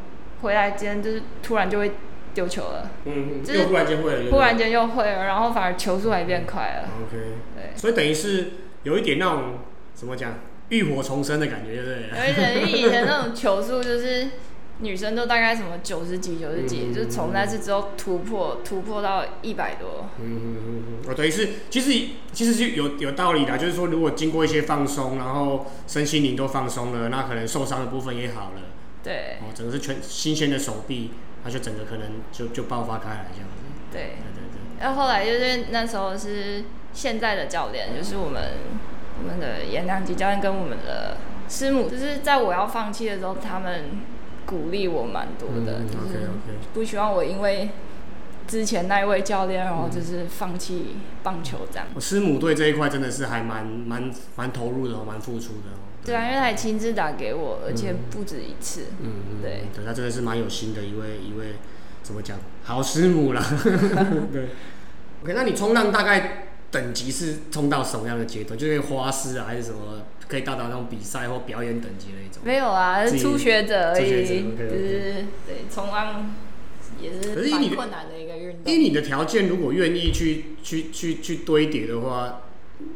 [0.42, 1.92] 回来间就是突然就会
[2.34, 6.88] 丢球了，嗯，就是又忽然间会了，对不对忽然间又会了，然后反而球速还变快了。
[7.06, 7.16] OK，
[7.56, 8.50] 对，所以等于是
[8.82, 9.60] 有一点那种
[9.94, 10.34] 怎么讲，
[10.68, 12.26] 浴火重生的感觉，对不对？
[12.26, 14.28] 有一点，因为以前那种球速就是
[14.80, 20.06] 女生都大概什么九十几、九十几，嗯就是从那次之后突破，突破到一百多。
[20.20, 28.62] 嗯嗯嗯嗯，哦，等于是其实其实是有有道理的，就是说如果经过一些放松，然后身心灵都放松了，那可能受伤的部分也好了，
[29.02, 29.38] 对。
[29.40, 31.12] 哦，整个是全新鲜的手臂，
[31.42, 33.64] 它就整个可能就就爆发开来这样子。
[33.90, 34.00] 对。
[34.00, 38.42] 对，对然后后来就是那时候是现在的教练，就是我们
[39.18, 41.16] 我们的颜良吉教练跟我们的
[41.48, 43.84] 师母，就是在我要放弃的时候，他们
[44.46, 47.68] 鼓励我蛮多，的，嗯就，OK 是 OK，不希望我因为
[48.46, 51.86] 之前那一位教练，然后就是放弃棒球这样。
[51.94, 55.82] 我师母对这一块真的是还蛮蛮蛮投入的哦，蛮付出的哦。
[56.04, 58.82] 对啊，因为他也亲自打给我，而且不止一次。
[59.02, 61.56] 嗯嗯，对对，他真的是蛮有心的一位一位，
[62.04, 63.42] 怎么讲，好师母啦。
[64.32, 64.50] 对
[65.24, 68.56] ，OK，那你冲浪大概等级是冲到什么样的阶段？
[68.56, 72.42] 就是花式啊，还是什么可以到达那种比赛或表演等级的一种？
[72.44, 76.34] 没有啊，是初学者而已，就是对冲浪
[77.00, 77.34] 也是
[77.74, 78.84] 困难的一个运动以动。
[78.84, 82.42] 你的条件，如果愿意去去去去堆叠的话，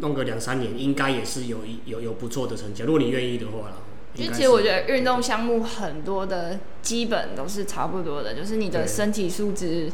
[0.00, 2.82] 弄个两三年，应该也是有一有有不错的成绩。
[2.82, 3.76] 如果你愿意的话啦，
[4.14, 9.90] 就应该是其实我觉得运动项目很多的基本都是差不多的，就是你的身体素质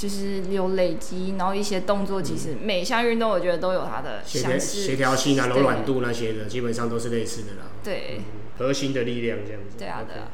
[0.00, 4.96] 就是有累积，然后一些动作，其实每项运动我觉得都有它的协调协。
[4.96, 7.68] 调性啊、柔软度那些的，基本上都是类似的啦。
[7.84, 8.24] 对嗯，
[8.56, 9.76] 核心的力量这样子。
[9.78, 10.30] 对啊对啊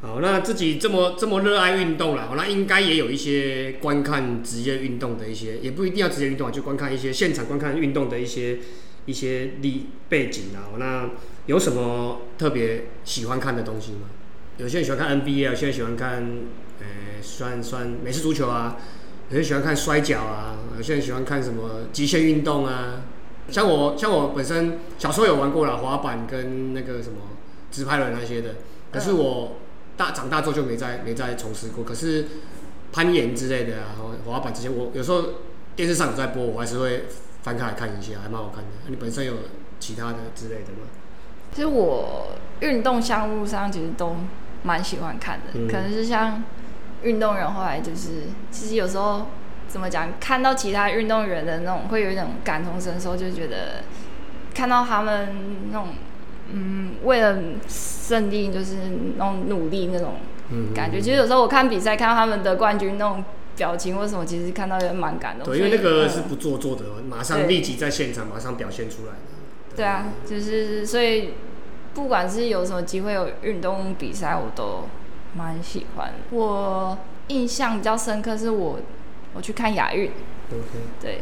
[0.00, 8.60] 好，好，那自己这么这么热爱运动啦，那应该也有一些观看职业运动的一些，也不一定要职业运动啊，就观看一些现场观看运动的一些
[9.04, 10.72] 一些历背景啊。
[10.78, 11.10] 那
[11.44, 14.08] 有什么特别喜欢看的东西吗？
[14.56, 16.24] 有些人喜欢看 NBA 啊，有些人喜欢看，
[16.80, 18.76] 呃，算算美式足球啊，
[19.28, 23.02] 有些人喜欢看摔跤啊，有些人喜欢看什么极限运动啊。
[23.50, 27.18] 像我像我本身小时候有玩过了滑板跟那个什么
[27.70, 28.54] 直拍轮那些的，
[28.92, 29.56] 可是我
[29.96, 31.84] 大长大之后就没再没再从事过。
[31.84, 32.26] 可是
[32.92, 35.24] 攀岩之类的啊，滑滑板这些，我有时候
[35.74, 37.04] 电视上有在播，我还是会
[37.42, 38.70] 翻开来看一下，还蛮好看的。
[38.86, 39.34] 你本身有
[39.78, 40.88] 其他的之类的吗？
[41.52, 42.28] 其实我
[42.60, 44.16] 运动项目上其实都
[44.64, 46.42] 蛮喜欢看的，嗯可能是像
[47.02, 49.26] 运动员后来就是，其实有时候
[49.68, 53.84] 怎么讲，看到其他运动员的那种，会有一种感同身受，就觉得
[54.54, 55.28] 看到他们
[55.70, 55.88] 那种，
[56.50, 58.76] 嗯，为了胜利就是
[59.16, 60.14] 那种努力那种
[60.50, 61.00] 嗯感觉。
[61.00, 63.22] 其实有时候我看比赛，看到他们得冠军那种
[63.56, 65.44] 表情或什么，其实看到也蛮感动。
[65.44, 69.76] 对，因为那个是不做作的，马上立即在现场马上表现出来的。
[69.76, 71.34] 对啊，就是所以
[71.94, 74.88] 不管是有什么机会有运动比赛，我都
[75.34, 76.12] 蛮喜欢。
[76.30, 78.78] 我印象比较深刻是我
[79.32, 80.10] 我去看亚运
[80.50, 81.20] ，OK，对，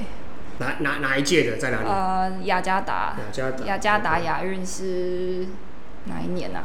[0.59, 1.89] 哪哪哪一届的在哪里？
[1.89, 3.65] 呃，雅加达，雅加达。
[3.67, 5.47] 雅加达亚运是
[6.07, 6.65] 哪一年啊？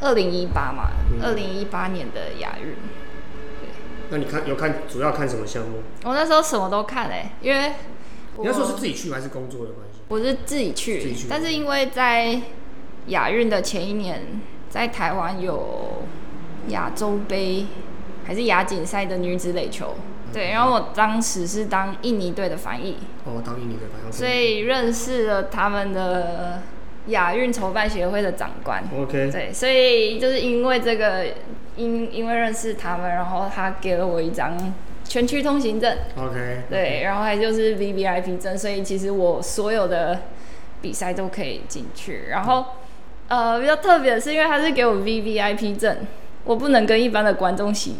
[0.00, 2.74] 二零一八嘛，嗯二零一八年的亚运。
[4.10, 5.82] 那你看有看主要看什么项目？
[6.04, 7.72] 我那时候什么都看哎、因为
[8.36, 10.00] 你那时候是自己去还是工作的关系？
[10.08, 12.40] 我是自己去，自己去但是因为在
[13.06, 16.02] 亚运的前一年，在台湾有
[16.68, 17.66] 亚洲杯
[18.24, 19.94] 还是亚锦赛的女子垒球，
[20.32, 24.12] 对，然后我当时是当印尼队的翻译，哦，当印尼队翻译。
[24.12, 26.62] 所以认识了他们的
[27.06, 31.26] 亚运筹办协会的长官，OK，对，所以就是因为这个，
[31.76, 34.56] 因因为认识他们，然后他给了我一张
[35.02, 35.96] 全区通行证。
[36.16, 40.20] OK，对，然后还就是 V V I P 证，所以其实我所有的
[40.80, 42.26] 比赛都可以进去。
[42.28, 42.64] 然后，
[43.30, 45.98] 呃，比较特别的是，因为他是给我 V V I P 证，
[46.42, 47.94] 我不能跟一般的观众席，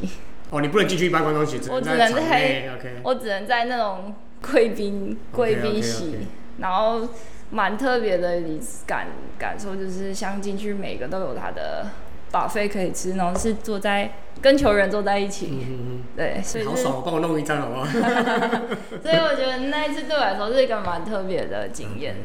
[0.50, 2.68] 哦，你不能进去一般观众席，只我只能在内。
[2.76, 4.12] OK，我只能在那种
[4.52, 6.26] 贵宾贵宾席
[6.58, 7.08] 然后
[7.50, 8.42] 蛮特别的
[8.84, 9.06] 感
[9.38, 11.86] 感受，就是像进去每个都有他的
[12.32, 14.10] buffet 可以吃，然后是坐在
[14.42, 17.86] 跟球员坐在一起，嗯对，所以嗯，好是爽，帮我弄一张好不好？
[19.00, 22.16] 所以我觉得那一次对我来说是一个蛮特别的经验。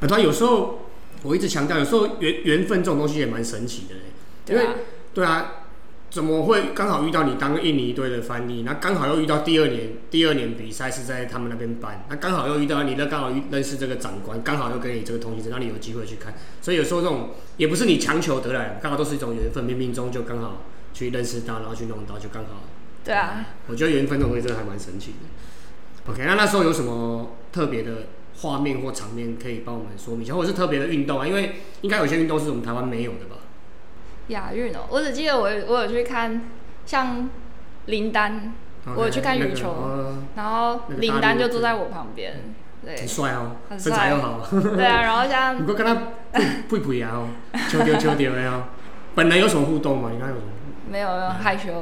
[0.00, 0.78] 啊，对啊，有时候
[1.24, 4.00] 我一直强调，有时候缘缘分这种东西也蛮神奇的嘞。
[4.46, 4.76] 因为
[5.12, 5.64] 对啊，
[6.10, 8.62] 怎么会刚好遇到你当印尼队的翻译？
[8.62, 16.34] 那刚好又遇到第二年，第二年比赛是在他们那边办，那刚好又遇到你，那刚好遇认识这个长官，刚好又给你这个通行证，让你有机会去看。
[16.60, 22.64] 所以有时候这种也不是你强求得来的，刚好都是一种缘分，冥冥中就刚好去认识到，然后去弄到，就刚好。
[23.02, 26.12] 对啊，我觉得缘分这种东西真的还蛮神奇的。
[26.12, 31.26] OK，那那时候有什么特别的画面或场面可以帮我们说明一下，或者是特别的运动啊？
[31.26, 33.36] 因为应该有些运动是我们台湾没有的吧？
[34.28, 36.40] 亚运哦，我只记得我有我有去看
[36.86, 37.28] 像
[37.86, 38.54] 林丹
[38.96, 44.40] 我有去看那个羽球哦然后林丹就坐在我旁边，对很帅哦，很身材又好。
[44.50, 45.94] 对啊， 然后不像过跟他
[46.68, 47.28] 配配啊哦，
[47.70, 48.64] 秋丢秋丢的哦。
[49.14, 50.10] 本人有什么互动吗？
[50.12, 50.48] 你刚有什么？
[50.90, 51.72] 没有没有害羞，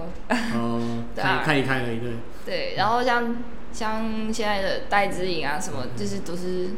[0.54, 2.12] 哦， 看看一看而已，对。
[2.44, 3.36] 对，然后像
[3.72, 6.70] 像现在的戴之颖啊什么，就是都是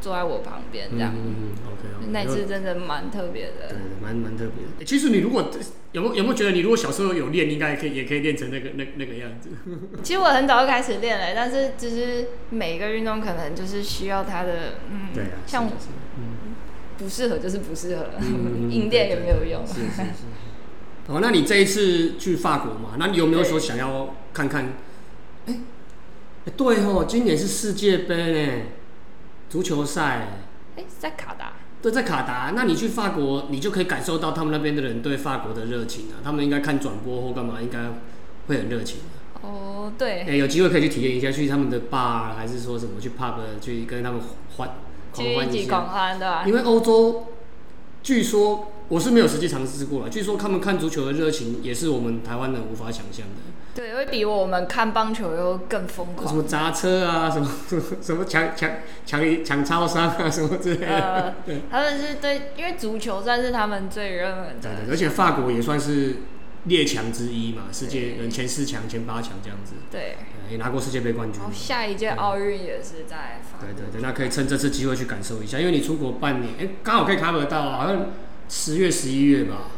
[0.00, 4.70] 坐在我旁边这样，嗯嗯嗯，OK，那一次真的蛮特别的对的。，蛮蛮特别的。
[4.80, 5.50] 欸其实你如果
[5.92, 9.50] 有没有有没有觉得你如果小时候有练，应该可以也可以练成那个那那个样子。
[10.02, 15.74] 其实我很早就开始练了，但是就是每个运动可能就是需要它的，嗯，对啊，像是
[16.16, 16.54] 嗯
[16.96, 19.66] 不适合就是不适合，嗯 硬练也没有用。
[19.66, 20.02] 是是是。
[21.08, 22.94] 哦，那你这一次去法国嘛？
[22.98, 24.72] 那你有没有说想要看看。
[25.46, 25.54] 哎、
[26.46, 28.62] 哎对哦，今年是世界杯呢，
[29.48, 30.42] 足球赛。
[30.76, 31.52] 哎、是在卡达。
[31.82, 36.20] 对，在卡达，那你去法国，你就可以感受到他们那边的人对法国的热情啊。
[36.22, 37.78] 他们应该看转播或干嘛，应该
[38.46, 39.42] 会很热情、啊。
[39.42, 44.20] 哦，对哎、，有机会可以去体验一下，去他们的 bar 还是说什么去 pub 去跟他们
[44.56, 44.70] 欢
[45.12, 45.68] 狂欢一下。
[45.68, 46.44] 狂欢对吧？
[46.46, 47.28] 因为欧洲，
[48.02, 53.42] 据说我是没有实际尝试过了，据说他们看足球的热情也是我们台湾人无法想象的。
[53.80, 56.36] 对，会比我们看棒球又更疯狂什狂。
[56.36, 58.70] 么砸车啊，什么什么 什么抢抢
[59.06, 60.86] 抢抢超商啊，什么之类的。
[60.86, 61.34] 呃，
[61.70, 64.54] 他们是对，因为足球算是他们最热门的。
[64.60, 66.16] 对对，而且法国也算是
[66.64, 70.16] 列强之一嘛，世界人前四强、前八强这样子，对，
[70.50, 71.40] 也拿过世界杯冠军。
[71.50, 73.66] 下一届奥运也是在法国。
[73.66, 78.08] 对对对，那可以趁这次机会去感受一下，因为你出国半年，哎，刚好可以 cover 到，好像
[78.50, 79.68] 十月、十一月吧。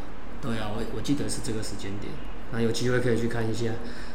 [0.41, 2.11] 对啊，我我记得是这个时间点，
[2.53, 3.71] 那有机会可以去看一下。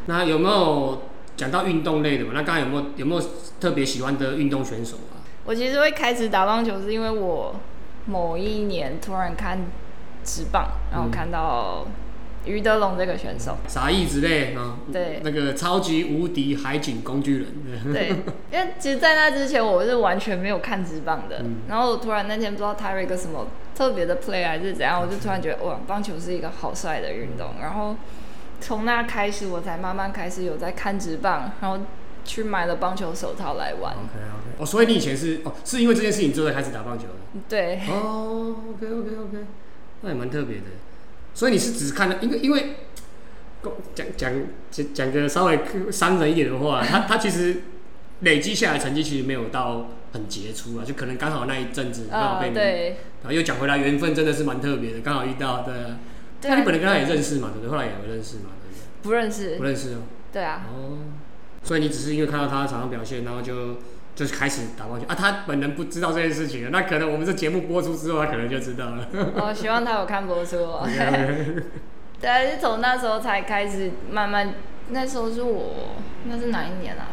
[0.07, 1.03] 那有没有
[1.37, 2.31] 讲到运动类的嘛？
[2.35, 3.22] 那刚刚有没有有没有
[3.61, 5.20] 特别喜欢的运动选手啊？
[5.44, 7.57] 我其实会开始打棒球，是因为我
[8.07, 9.66] 某一年突然看
[10.24, 11.87] 直棒，然后看到
[12.44, 13.57] 于德龙这个选手。
[13.66, 18.09] 傻义之类啊，对那个超级无敌海景工具人，对，
[18.51, 21.40] 因为其实，在那之前我是完全没有看直棒的。
[21.40, 27.53] 嗯然后我突然那天不知道他有一个什么特别的 play 还是怎样，我就突然觉得哇，棒球是一个好帅的运动。
[27.61, 27.96] 然后
[28.61, 31.79] 从那开始，我才慢慢开始有在看直棒，然后
[32.25, 33.94] 去买了棒球手套来玩。
[33.94, 37.40] OK OK，哦，所以你以前是哦，是因为这件事情之后才开始打棒球的？
[37.49, 39.47] 对，哦，OK OK OK，
[40.03, 40.64] 那也蛮特别的。
[41.35, 42.77] 所以你是只看了，因为因为
[43.94, 44.33] 讲讲
[44.71, 45.59] 讲讲个稍微
[45.90, 47.62] 伤人一点的话，他他其实
[48.21, 52.88] 累积下来成绩其实没有到很杰出啊，就可能刚好那一阵子刚好呃，被你，对，
[53.23, 55.99] 然后又讲回来缘分真的是蛮特别的，刚好遇到对啊。
[56.40, 57.70] 对那你本来跟他也认识嘛，对不对？
[57.70, 58.70] 后来也有认识嘛，对
[59.03, 59.31] 不不认对？
[59.31, 59.98] 识不，认识哦。
[60.33, 60.98] 对啊，哦，
[61.62, 63.77] 所以你只是因为看到他场上表现，然后就
[64.14, 65.14] 就是开始打棒球啊。
[65.14, 69.09] 他本人不知道这件事情啊，那可能我们这节目播出之后，他可能就知道了。
[69.12, 70.87] 我希望他有看播出哦。
[72.20, 74.55] 对，是从那时候才开始慢慢，
[74.90, 77.07] 那时候是我那是哪一年啊？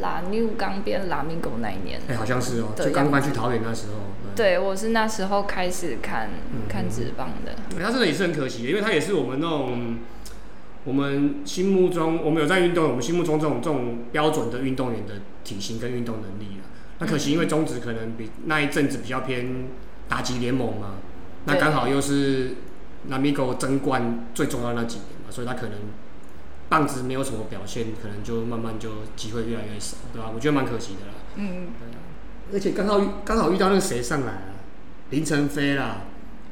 [0.00, 2.00] 拉纽刚变拉米狗那一年。
[2.08, 3.94] 哎、好像是哦，对就刚搬去桃园那时候。
[4.36, 7.52] 对，我是那时候开始看、嗯看职棒的。
[7.76, 9.98] 哎他真的也是很可惜，因为他也是我们那种
[10.84, 16.62] 我们心目中，我们有在运动，我们心目中这种这种标准的运动员的体型跟运动能力啊。
[17.00, 19.66] 那可惜因为中职可能比那一阵子比较偏
[20.08, 20.94] 打击联盟嘛，
[21.44, 22.56] 那对刚好又是
[23.08, 25.72] 拉米狗争冠最重要的那几年嘛，所以他可能
[26.68, 30.30] 棒子没有什么表现，可能就慢慢就机会越来越少，对吧？
[30.34, 31.14] 我觉得蛮可惜的啦。
[31.36, 31.68] 嗯，
[32.52, 34.60] 而且刚好遇刚好遇到那个谁上来啊，
[35.10, 36.02] 林晨飞啦，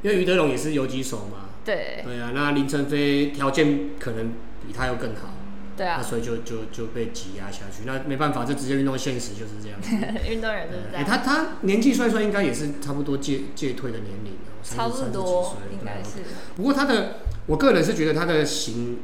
[0.01, 4.33] 因为于德龙也是游击手嘛，对对啊，那林晨飞条件可能
[4.65, 5.33] 比他又更好，
[5.75, 7.83] 那对啊，所以就就就被挤压下去。
[7.85, 9.91] 那没办法，这直接运动现实就是这样子。
[10.27, 11.05] 运动人就是这哎、样。
[11.05, 16.01] 他他年纪算算应该也是差不多届届退的年龄了，差不30多应该。
[16.01, 16.55] 30几岁对啊是。
[16.55, 18.99] 不过他的，我个人是觉得他的型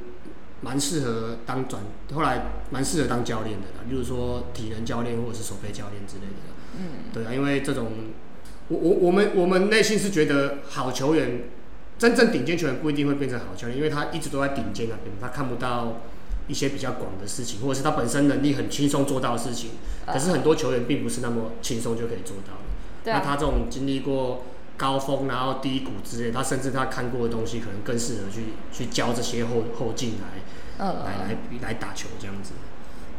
[0.64, 6.56] 蛮适合当转，后来蛮适合当教练的啦，例如说体能教练或者是手背教练之类的啦。
[6.78, 7.92] 嗯，对啊，因为这种，
[8.70, 11.44] 我我我们我们内心是觉得好球员，
[12.00, 16.02] 真正顶尖球员不一定会变成好教练，因为他一直都在顶尖那边，他看不到
[16.48, 19.72] 一些比较广的事情，或者是他本身能力很轻松做到的事情。
[20.06, 22.64] 可是很多球员并不是那么轻松就可以做到的。
[23.04, 24.46] 对啊，那他这种经历过
[24.84, 30.28] 高峰，然后低谷之类，他甚至他看过的东西，可能更适合去去教这些后后进来。
[30.86, 32.54] 来嗯，来来打球这样子。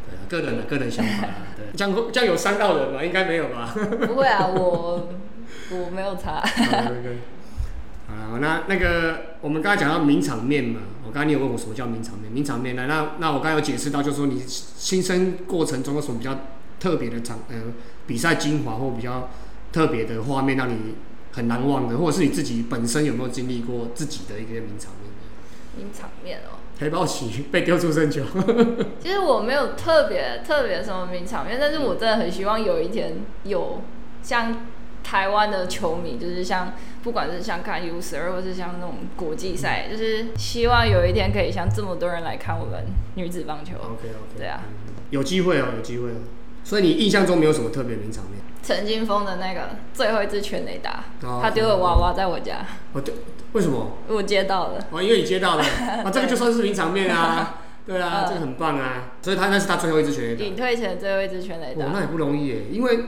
[0.07, 3.03] 对啊，个人的 个人想法啊，对，这样会这样有伤到人吗？
[3.03, 3.73] 应该没有吧。
[4.05, 5.09] 不会啊，我
[5.71, 6.43] 我没有查。
[8.07, 12.31] 好那那个我们刚才讲到名场面嘛，我刚才你有问我什么叫名场面？
[12.31, 12.85] 名场面呢？
[12.87, 16.37] 那那我刚才有解释到，就是说你新生过程中有什么比较
[16.79, 17.55] 特别的场呃
[18.05, 19.29] 比赛精华或比较
[19.71, 20.95] 特别的画面让你
[21.35, 25.11] 很难忘的，或者是你自己本身有没有经历过自己的一些名场面？
[25.77, 28.23] 名场面哦，黑豹旗被丢出生球，
[28.99, 33.81] 其实我没有特别特别什么名场面，但是我真的很希望有一天有
[34.23, 34.65] 像
[35.03, 36.73] 台湾的球迷，就是像
[37.03, 43.75] 不管是像看 U 十二，或是像那种国际赛，就是希望有一天可以像这么多人来看我们女子棒球。
[43.75, 44.61] OK OK，对啊，
[45.09, 46.15] 有机会哦，有机会哦。
[46.63, 48.39] 所以你印象中没有什么特别名场面？
[48.65, 53.13] 陈金峰的那个最后一支全垒打，哦他丢了娃娃在我家，我，对，
[53.51, 53.97] 为什么？
[54.07, 54.83] 我接到了。
[54.89, 55.63] 哦，因为你接到了，
[56.03, 57.59] 啊， 这个就算是名场面啊。
[57.85, 59.11] 对啊，嗯这个很棒啊。
[59.21, 60.43] 所以他那是他最后一支全垒打。
[60.43, 62.99] 隐退前最后一支全垒哦，那，也不容易耶，因为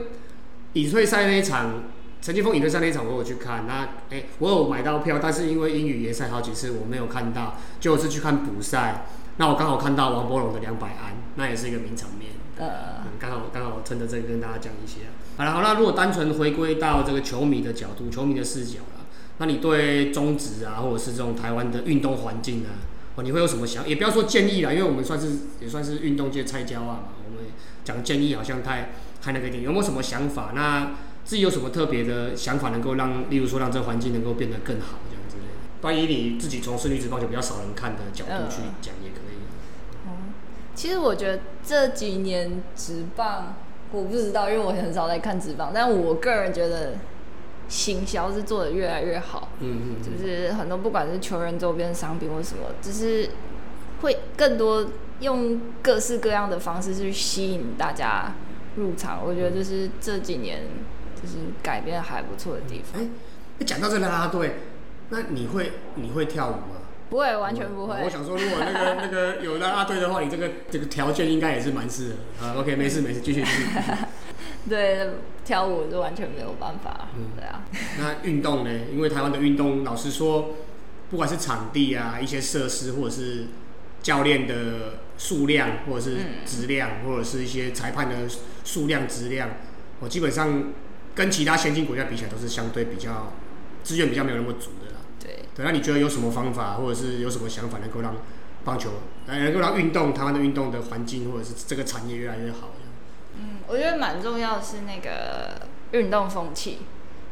[0.74, 1.82] 隐退赛那一场，
[2.22, 9.06] 陈金峰隐退赛那一场我有去看，那哎、我有买到票，但是因为英语联赛好几次我没有看到，就我是去看补赛，
[9.38, 12.30] 那我刚好看到王柏荣的两百安，那也是一个名场面。
[12.58, 15.06] 呃，刚好刚好趁着这个跟大家讲一些。
[15.36, 19.06] 好了好那，如果单纯回归到这个球迷的角度、球迷的视角啦，
[19.38, 22.82] 那你对中职啊，或者是这种台湾的运动环境啊，
[23.14, 23.88] 哦，你会有什么想？
[23.88, 25.28] 也不要说建议啦，因为我们算是
[25.60, 26.98] 也算是运动界菜椒啊嘛。
[27.24, 27.44] 我们
[27.84, 28.90] 讲建议好像太
[29.22, 30.50] 太那个点，有没有什么想法？
[30.54, 35.80] 那自己有什么特别的想法，能够让，例如说让这个环境能够变得更好，这样之类的。
[35.80, 39.17] 关于你自己从事女子棒球比较少人看的角度去讲，也可以。
[40.78, 43.56] 其实我觉得这几年职棒，
[43.90, 46.92] 我不知道，因为我很少在看职棒，但我个人觉得
[47.68, 49.48] 行销是做的越来越好。
[49.58, 53.28] 嗯嗯，就是很多不管是球员周边商品或什么，就是
[54.02, 58.32] 会更多用各式各样的方式去吸引大家
[58.76, 59.20] 入场。
[59.26, 60.60] 我觉得就是这几年
[61.20, 63.02] 就是改变还不错的地方。
[63.02, 64.54] 哎，讲到这啦啦队，
[65.08, 66.77] 那你会你会跳舞吗？
[67.10, 67.96] 不会，完全不会。
[68.04, 72.46] 我想说，如果那个那个有那阿队的话，你这个这个条件应该也是蛮适合。
[72.46, 73.64] 啊，OK，没事没事，继续继续。
[74.68, 75.08] 对，
[75.44, 77.08] 跳舞是完全没有办法。
[77.16, 77.64] 嗯，对啊。
[77.98, 78.70] 那运动呢？
[78.92, 80.56] 因为台湾的运动，老实说，
[81.10, 83.46] 不管是场地啊、一些设施，或者是
[84.02, 88.16] 教练的数量，或者是质量，或者是一些裁判的
[88.64, 89.48] 数量、质量，
[90.00, 90.64] 我基本上
[91.14, 93.32] 跟其他先进国家比起来，都是相对比较
[93.82, 94.88] 资源比较没有那么足的。
[95.22, 98.14] 对，那你觉得有什么方法，或者是有什么想法，能够让
[98.64, 98.90] 棒球，
[99.26, 102.70] 能够让运动台湾的运动的环境，或者是这个产业越来越好？
[103.36, 106.78] 嗯，我觉得蛮重要的是那个运动风气，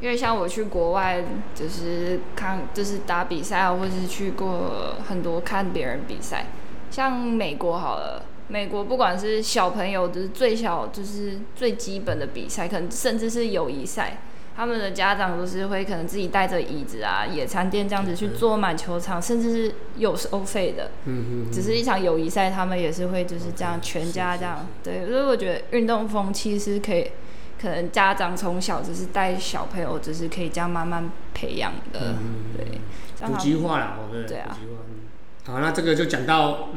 [0.00, 1.24] 因为像我去国外，
[1.54, 6.46] 就是看，就是打比赛啊，或者是去过很多看别人比赛，
[6.90, 14.18] 像美国好了，美国不管是小朋友，就是最小，就是最基本的比赛，可能甚至是友谊赛。
[14.56, 20.90] 他们的家长都是会可能自己带着椅子啊、野餐垫这样子去坐满球场，甚至是有收费的。
[21.04, 21.52] 嗯嗯。
[21.52, 24.66] 只是一场友谊赛，他们也是会就是这样全家这样。
[24.82, 27.10] 对，所以我觉得运动风气是可以，
[27.60, 32.14] 可能家长从小就是带小朋友，就是可以这样慢慢培养的。
[32.18, 32.80] 嗯对。
[33.28, 34.24] 普及化了，对。
[34.24, 34.56] 对啊。
[35.44, 36.70] 好，那这个就讲到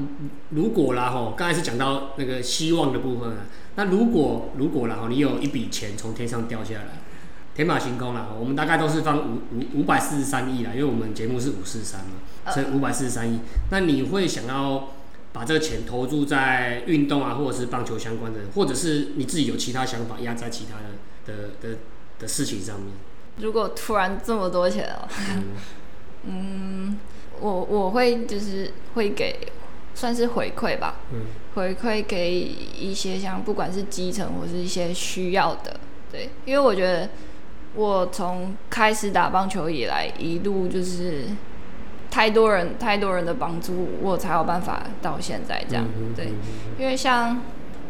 [0.49, 3.45] 如果啦吼，刚才是讲到那个希望的部分啊。
[3.75, 6.99] 那如果如果啦吼，你有一笔钱从天上掉下来。
[7.59, 13.41] 天马行空啦，我们大概都是放五五五百四十三亿啦，因为我们节目是五四三嘛，所以五百四十三亿。
[13.69, 14.91] 那你会想要
[15.33, 21.79] 把这个钱投注在运动啊，或者是棒球相关的，或者是你自己有其他想法压在其他的的的
[22.17, 22.93] 的事情上面？
[23.39, 25.09] 如果突然这么多钱哦，
[26.23, 26.97] 嗯，
[27.41, 29.37] 我我会就是会给
[29.93, 31.23] 算是回馈吧，嗯，
[31.55, 35.77] 回馈给一些像不管是基层或是一些需要的，
[36.09, 37.09] 对，因为我觉得。
[37.75, 41.25] 我从开始打棒球以来，一路就是
[42.09, 45.85] 太多人、太多人的帮助，我才有办法到现在这样。
[46.15, 46.33] 对，
[46.79, 47.41] 因为像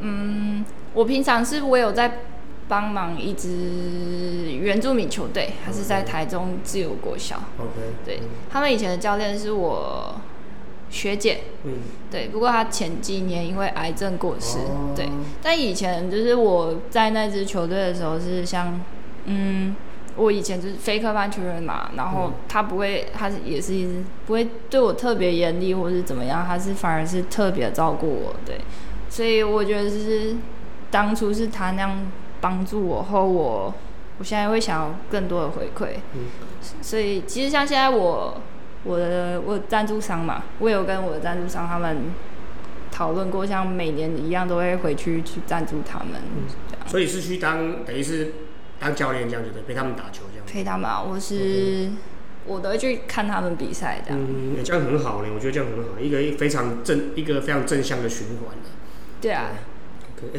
[0.01, 2.19] 嗯，我平常是我有在
[2.67, 7.37] 帮忙一支原住民球队，还是在台中自由国小。
[7.57, 7.71] OK，
[8.05, 8.19] 对
[8.49, 10.19] 他们以前的教练是我
[10.89, 11.39] 学姐。
[11.63, 11.75] 嗯，
[12.11, 14.57] 对，不过他前几年因为癌症过世。
[14.93, 15.07] 对，
[15.41, 18.79] 但以前就是我在那支球队的时候是像。
[19.25, 19.75] 嗯，
[20.15, 28.59] 我以前就是非科班球员嘛，然后他不会，他也是一直不会对我特别严厉或是怎么样，他是反而是特别照顾我，对，
[29.09, 30.35] 所以我觉得就是
[30.91, 32.11] 当初是他那样
[32.41, 33.73] 帮助我后，我
[34.17, 36.25] 我现在会想要更多的回馈，嗯，
[36.81, 38.41] 所以其实像现在我
[38.83, 42.11] 我的我赞助商嘛，我有跟我的赞助商他们
[42.91, 46.19] 讨论过，像每年一样都会回去去赞助他们，
[46.87, 48.33] 所以是去当等于是。
[48.79, 50.45] 当教练这样子的，陪他们打球这样。
[50.47, 51.89] 陪他们啊，我是
[52.45, 54.19] 我都会去看他们比赛这样。
[54.19, 58.57] 嗯，这样很好呢，我觉得这样很好，一个非常正，一个非常正向的循环
[59.19, 59.51] 对啊。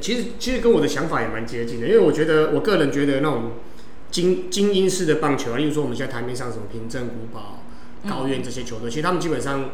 [0.00, 3.52] 其实其实跟我的想法也蛮接近的，因为我觉得我个人觉得那种
[4.10, 7.62] 精精英式的棒球啊，例如说我们现在台面上什么平镇、古堡、
[8.08, 9.70] 高院这些球队，其实他们基本上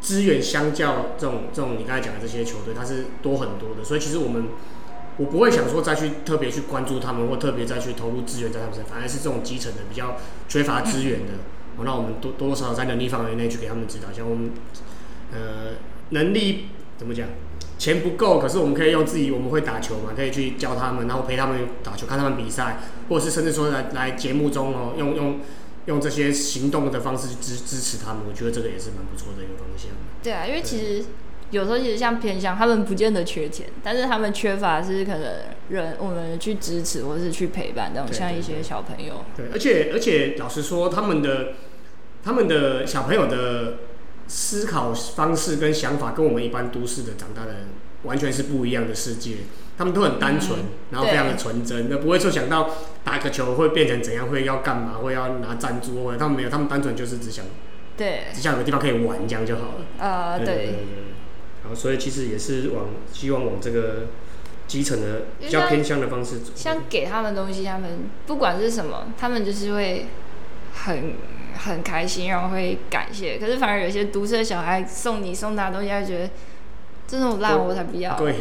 [0.00, 4.48] 资源相较这种这种你刚才讲的这些球队，它是多很多的，所以其实我们。
[5.18, 10.16] 我不会想说再去特别去关注他们，或特别再去投入资源在他们身上，反而是这种基层的比较
[10.48, 11.32] 缺乏资源的，
[11.76, 14.12] 哦，那我们多多多少少在能力范围内去给他们指导。
[14.12, 14.52] 像我们，
[15.32, 15.72] 呃，
[16.10, 17.26] 能力怎么讲？
[17.78, 25.40] 钱不够，可是我们可以用自己，我们会打球嘛，可以去教他们，然后陪他们打球，看他们比赛，或者是甚至说来来节目中哦，用用
[25.86, 28.22] 用这些行动的方式去支支持他们。
[28.28, 29.90] 我觉得这个也是蛮不错的一个方向。
[30.22, 31.04] 对啊，因为其实。
[31.50, 35.34] 有时候其实像偏向，他们不见得缺钱，但是他们缺乏是可能
[35.70, 39.24] 人我们去支持或是去陪伴这种，像一些小朋友。
[39.36, 41.54] 对，而且而且老实说，他们的
[42.22, 43.78] 他们的小朋友的
[44.26, 47.68] 思考方式跟想法跟我们一般都市的长大的人
[48.02, 49.36] 完全是不一样的世界。
[49.78, 50.58] 他们都很单纯，
[50.90, 52.68] 然后非常的纯真，那不会说想到
[53.04, 57.44] 打个球会变成怎样，会要干嘛，会要拿赞助，或者他们没有，他们单纯就是只想，
[57.96, 59.86] 对，只想有个地方可以玩，这样就好了。
[59.98, 60.74] 呃，对。
[61.68, 64.06] 然后，所以其实也是往希望往这个
[64.66, 66.52] 基层的比较偏向的方式走。
[66.54, 70.06] 像给他们东西，他们不管是什么，他们就是会
[70.72, 71.14] 很
[71.54, 73.38] 很开心，然后会感谢。
[73.38, 76.30] 可是反而有些独生小孩送你送他东西，他觉得。
[77.10, 78.14] 这种烂我才不要。
[78.20, 78.34] 对，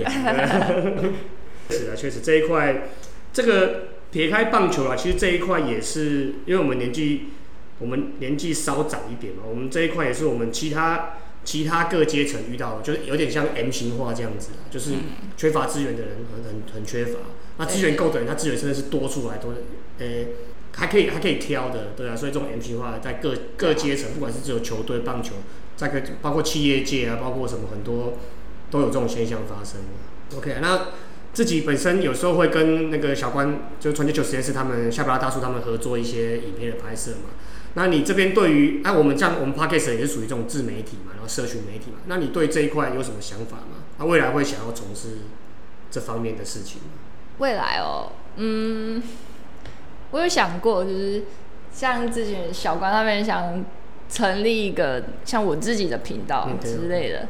[1.69, 2.89] 是啊，确实这一块，
[3.31, 7.27] 这个撇开棒球啊，其实这一块也是，因为我们年纪，
[7.79, 11.13] 我们年纪稍长一点嘛，我们这一块也是我们其他
[11.47, 14.95] 其他各阶层遇到，就是有点像 M 型化这样子，就是
[15.37, 17.19] 缺乏资源的人很很很缺乏，
[17.57, 19.53] 那资源够的人，他资源真的是多出来，多，
[19.99, 20.07] 呃，
[20.75, 25.35] 还可以还可以挑的，对啊，所以这种 M 型化在各各阶层，不管是只有球队棒球，
[25.77, 28.17] 在个包括企业界啊，包括什么很多。
[28.69, 29.79] 都有这种现象发生。
[30.35, 30.87] OK，那
[31.31, 37.29] 自己本身有时候会跟那个小关，就传奇球实验室他们夏布拉大叔他们合作一些影片的拍摄嘛。
[37.77, 41.99] 那你这边对于，哎，我们这样，我们 Podcast 也是属于这种自媒体嘛，然后社群媒体嘛。
[42.07, 43.85] 那你对这一块有什么想法吗？
[43.99, 45.19] 那未来会想要从事
[45.91, 46.87] 这方面的事情吗？
[47.37, 49.03] 未来哦，嗯，
[50.09, 51.25] 我有想过，就是
[51.71, 53.63] 像之前小关那边想
[54.09, 57.27] 成立一个像我自己的频道之类的。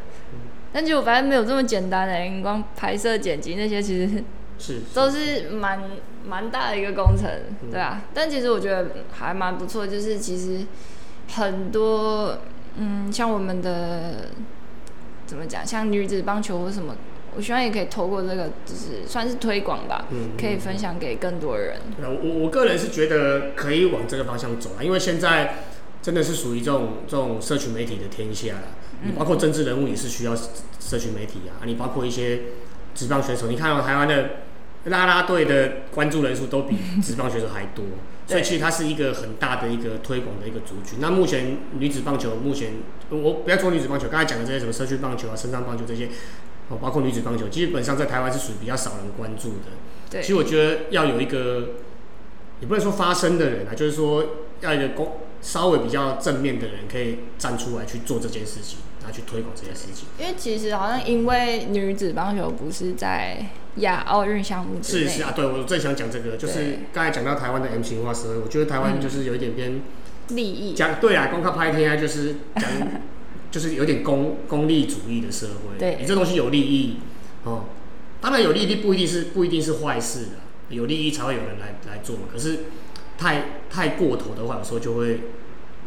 [0.72, 4.24] 但结果发现没有这么简单的，你光拍摄、剪辑那些其实
[4.58, 5.84] 是都是蛮
[6.28, 7.30] 蛮大的一个工程，
[7.72, 8.04] 对啊。
[8.14, 10.66] 但其实我觉得还蛮不错，就是其实
[11.36, 12.40] 很多
[12.78, 14.30] 嗯，像我们的
[15.26, 16.96] 怎么讲，像女子棒球或什么，
[17.36, 20.06] 我希望也可以透过这个，就是算是推广吧，
[20.40, 21.80] 可以分享给更多人。
[22.02, 25.56] 我我个人是觉得可以往这个方向走啊，因为现在
[26.02, 28.68] 真的是属于这种这种社群媒体的天下了。
[29.04, 30.36] 你包括政治人物也是需要
[30.80, 32.42] 社群媒体啊，你包括一些
[32.96, 34.30] 职棒选手，你看到台湾的
[34.90, 37.86] 啦啦队的关注人数都比职棒选手还多，
[38.26, 41.00] 所以其实它是一个很大的一个推广的一个族群。
[41.00, 42.74] 那目前女子棒球，目前
[43.10, 46.10] 我不要说女子棒球，刚才讲的这些什么社区棒球啊、身上棒球这些，
[46.70, 49.72] 哦，包括女子棒球，基本上在台湾是属于比较少人关注的。
[50.10, 51.70] 对，其实我觉得要有一个，
[52.62, 54.26] 也不能说发声的人啊，就是说
[54.62, 55.12] 要一个公。
[55.40, 60.08] 稍微比较正面的人可以站出来去做这件事情，然后去推广这件事情。
[60.20, 63.46] 因为其实好像因为女子棒球不是在
[63.78, 64.80] 亚奥运项目。
[64.82, 69.82] 是是啊，对我最想讲这个，就是刚才讲到台湾的 M 型化社会，我觉得台湾就是有一点偏
[70.30, 70.74] 利益。
[70.74, 72.64] 讲对啊，光靠拍天啊，就是讲
[73.52, 75.78] 就是有点功功利主义的社会。
[75.80, 76.98] 对，你这东西有利益
[77.44, 77.66] 哦，
[78.22, 80.32] 当然有利益不一定是不一定是坏事的，
[80.70, 82.24] 有利益才会有人来来做嘛。
[82.32, 82.60] 可是。
[83.20, 85.22] 太太过头的话，有时候就会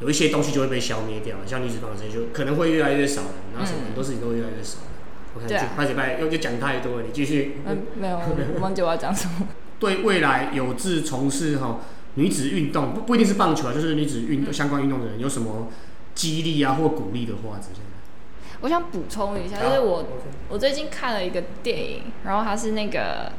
[0.01, 4.87] 有一些东西就会被消灭掉，像女子棒这些就可能会越来越少了，然后什么很多事情都会越来越少了。
[5.35, 7.57] 我看就拜几拜，又就讲太多了，你继续。
[7.67, 8.17] 嗯，没有，
[8.55, 9.49] 我忘记我要讲什么。
[9.79, 11.81] 对未来有志从事哈
[12.15, 15.69] 女子运动，不不一定是棒球啊，就是女子运动相关运动的人，有什么
[16.15, 18.59] 激励啊或鼓励的话之类的？
[18.61, 20.07] 我想补充一下，就是我
[20.49, 23.33] 我最近看了一个电影，然后它是那个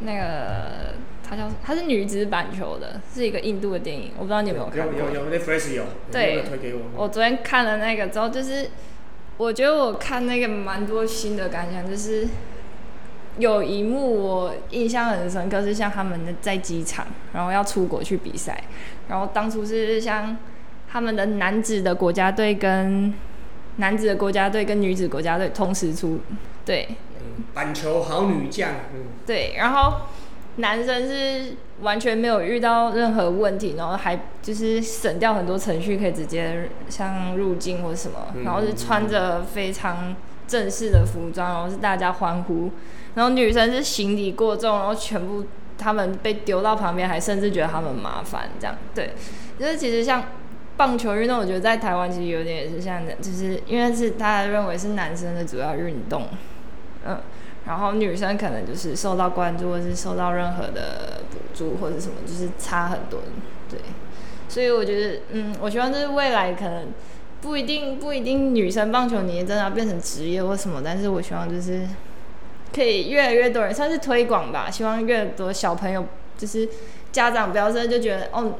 [0.00, 0.94] 那个。
[1.30, 4.98] 它叫它是女子板球的，是一个印度的电影，我不知道你有没有看过。
[4.98, 5.84] 有有有，那 Fresh 有。
[6.10, 8.70] 对，推给我我昨天看了那个之后，就是
[9.38, 12.28] 我觉得我看那个蛮多新的感想，就是
[13.38, 18.64] 有一幕我印象很深刻，是像他们在机场，然后要出国去比赛，
[19.08, 20.36] 然后当初是像
[20.90, 23.14] 他们的男子的国家队跟
[23.76, 26.20] 男子的国家队跟女子国家队同时出，
[26.64, 26.88] 对。
[27.54, 28.70] 板球好女将。
[28.92, 29.04] 嗯。
[29.24, 30.08] 对，然后。
[30.58, 40.16] 男生是完全没有遇到任何问题，然后还就是省掉很多程序，可以直接像入境或什么，然后是穿着非常
[40.48, 42.72] 正式的服装，然后是大家欢呼。
[43.14, 45.44] 然后女生是行李过重，然后全部
[45.78, 48.76] 他们被丢到旁边，还甚至觉得他们麻烦这样。
[48.94, 49.14] 对，
[49.58, 50.24] 就是其实像
[50.76, 56.26] 棒球运动，我觉得在台湾其实有点也是像，就是因为是大家认为是男生的主要运动，
[57.06, 57.16] 嗯。
[57.68, 63.20] 然后女生可能就是受到关注，或是受到任何的补助或者什么，就是差很多，
[63.68, 63.78] 对。
[64.48, 66.86] 所以我觉得，嗯，我希望就是未来可能
[67.42, 71.86] 不一定不一定女生棒球你也真的要变成职业或什么，但是我希望就是
[72.74, 76.06] 可以越来越多人算是推广吧，希望越多小朋友
[76.38, 76.66] 就是
[77.12, 78.54] 家长不要真的就觉得哦，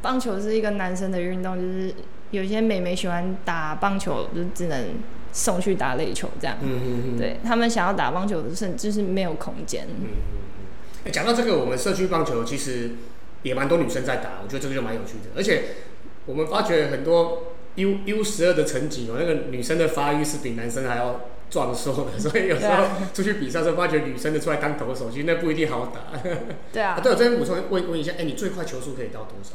[0.00, 1.94] 棒球是一个男生的运动，就是
[2.30, 4.86] 有些美眉喜欢打棒球，就只能。
[5.34, 9.86] 送去打垒球这样嗯，对他们想要打棒球，甚至是没有空间。
[11.12, 12.92] 讲到这个，我们社区棒球其实
[13.42, 15.30] 也蛮多女生在打，我觉得这个就蛮有趣的。
[15.36, 15.64] 而且
[16.26, 26.16] 我们发觉很多 U U 十二的成绩哦，那个女生的发育是比男生还要壮硕的，所以有时候出去比赛的时候，发觉女生的出来当投手，其实那不一定好打。
[26.72, 29.54] 对啊，对，我这边补充问问一下，哎，你最快球速可以到多少？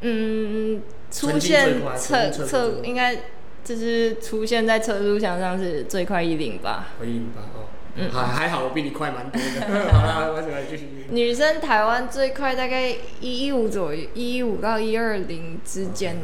[0.00, 3.16] 嗯，出现测测应该
[3.64, 7.66] 就是出现在车速墙上是最快一零八，一零八哦。
[8.00, 9.90] 嗯，还还好，我比你快蛮多的。
[9.92, 10.88] 好啦，我继续。
[11.10, 16.16] 女生台湾最快大概一一五左右，一一五到一二零之间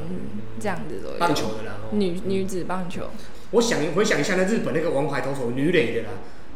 [0.61, 1.17] 这样子左右。
[1.19, 3.11] 棒球的啦，女女子棒球。
[3.51, 6.11] 我想回想一下，那日本那个王牌投手女垒的啦，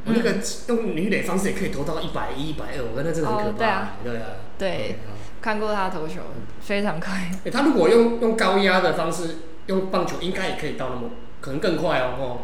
[0.05, 0.37] 我那个
[0.69, 3.57] 用女垒方式也可以投到一百一、一百二，我觉得真的很可怕。
[3.59, 4.23] 对啊，对啊。
[4.57, 4.97] 对，
[5.41, 6.21] 看过他投球，
[6.61, 7.31] 非常快。
[7.51, 9.37] 他如果用用高压的方式
[9.69, 11.11] 用棒球，应该也可以到那么。
[11.41, 12.39] 可能更快哦，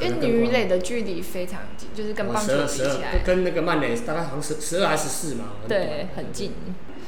[0.00, 6.50] 因为女垒的距离非常近，就是跟棒球比起来，跟那个曼垒大概好像十十二还是十四嘛，对，很近。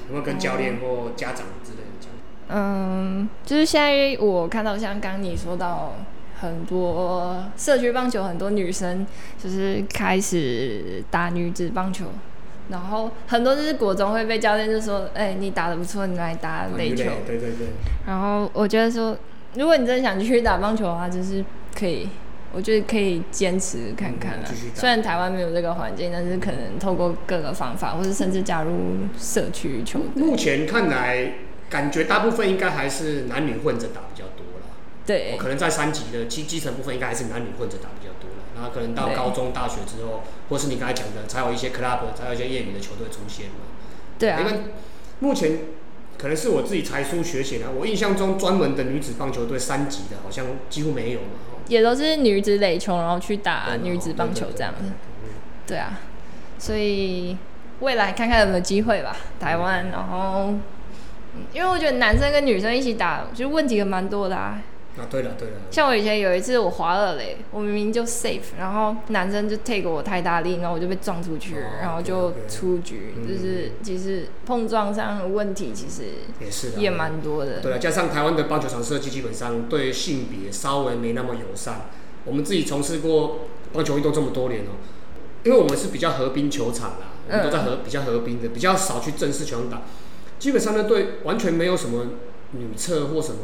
[0.07, 2.11] 有没有跟教练或家长之类的讲？
[2.51, 5.95] 嗯，就是现在我看到像刚你说到
[6.41, 9.05] 很多社区棒球，很多女生
[9.37, 12.07] 就是开始打女子棒球，
[12.69, 17.67] 然后很多就是国中会被教练就说：“哎，你打的不错，你来打垒球。”对对对。
[18.07, 19.19] 然后我觉得说。
[19.57, 21.45] 如果你真的想继续打棒球的话，就是
[21.79, 22.09] 可以，
[22.53, 24.49] 我觉得可以坚持看看了。
[24.75, 28.73] 虽然台湾没有这个环境，但是可能透过各个方法，或者甚至加入
[29.17, 30.23] 社区球队。
[30.23, 31.35] 目前看来，
[31.71, 34.67] 感觉大部分应该还是男女混着打比较多了。
[35.07, 38.45] 对，可能在三级的基基层部分，应该还是男女混着打比较多了。
[38.57, 43.67] 然后可能到高中、大学之后，或是你刚才讲的，才有一些 club，才有一些业余的球队出现嘛。
[44.19, 44.41] 对啊。
[44.41, 44.53] 因为
[45.21, 45.59] 目前。
[46.17, 51.27] 可能是我自己才疏学浅啊，我印象中专门的女子棒球队三级的，好像几乎没有嘛。
[51.69, 54.85] 也都是女子垒球，然后去打女子棒球这样子。
[55.67, 55.99] 对啊，
[56.59, 57.37] 所以
[57.81, 59.89] 未来看看有没有机会吧，台湾。
[59.91, 60.53] 然后，
[61.53, 64.61] 因为我觉得男生跟女生一起打，就问题也蛮多的啊。
[64.97, 76.05] 啊，对了对了，像我以前有一次我滑了嘞，我明明就 safe，然后男生就 take 我太大力，然后我就被撞出去了，然后就出局，就是其实碰撞上的问题其实
[76.41, 77.59] 也是也蛮多的。
[77.59, 81.87] 对啊，加上台湾的棒球场设计基本上对性别稍微没那么友善。
[82.25, 84.79] 我们自己从事过棒球运动这么多年哦，
[85.43, 89.83] 因为我们是比较合兵球场啦，我们都在合比较合兵的，比较少去正式球场打，
[90.39, 92.07] 基本上呢对完全没有什么
[92.53, 93.41] 女厕或什么。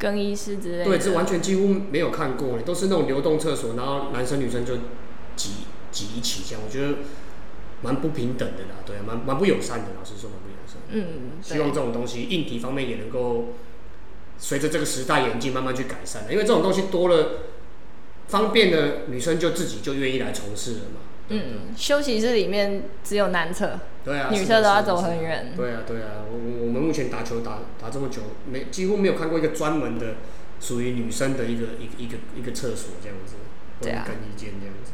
[0.00, 4.76] 更衣室之类，对，这完全几乎没有看过，都是那种流动厕所，然后男生女生就
[5.36, 5.50] 挤
[5.92, 6.98] 挤一起这样，我觉得
[7.82, 10.78] 蛮不平等的啦，对，蛮蛮不友善的，老实说蛮不友善。
[10.88, 13.54] 嗯，希望这种东西硬体方面也能够
[14.38, 17.42] 随着这个时代演进慢慢去改善因为这种东西多了，
[18.26, 21.00] 方便的女生就自己就愿意来从事了嘛。
[21.32, 25.52] 嗯，休息室里面只有男厕，对啊，女厕都要走很远。
[25.56, 30.16] 对啊，对啊，我我们目前打球打打这么久，没几乎没有看过一个专门的
[30.60, 33.36] 属于女生的一个一个一个一个厕所这样子，
[33.80, 34.90] 对啊，更衣间这样子。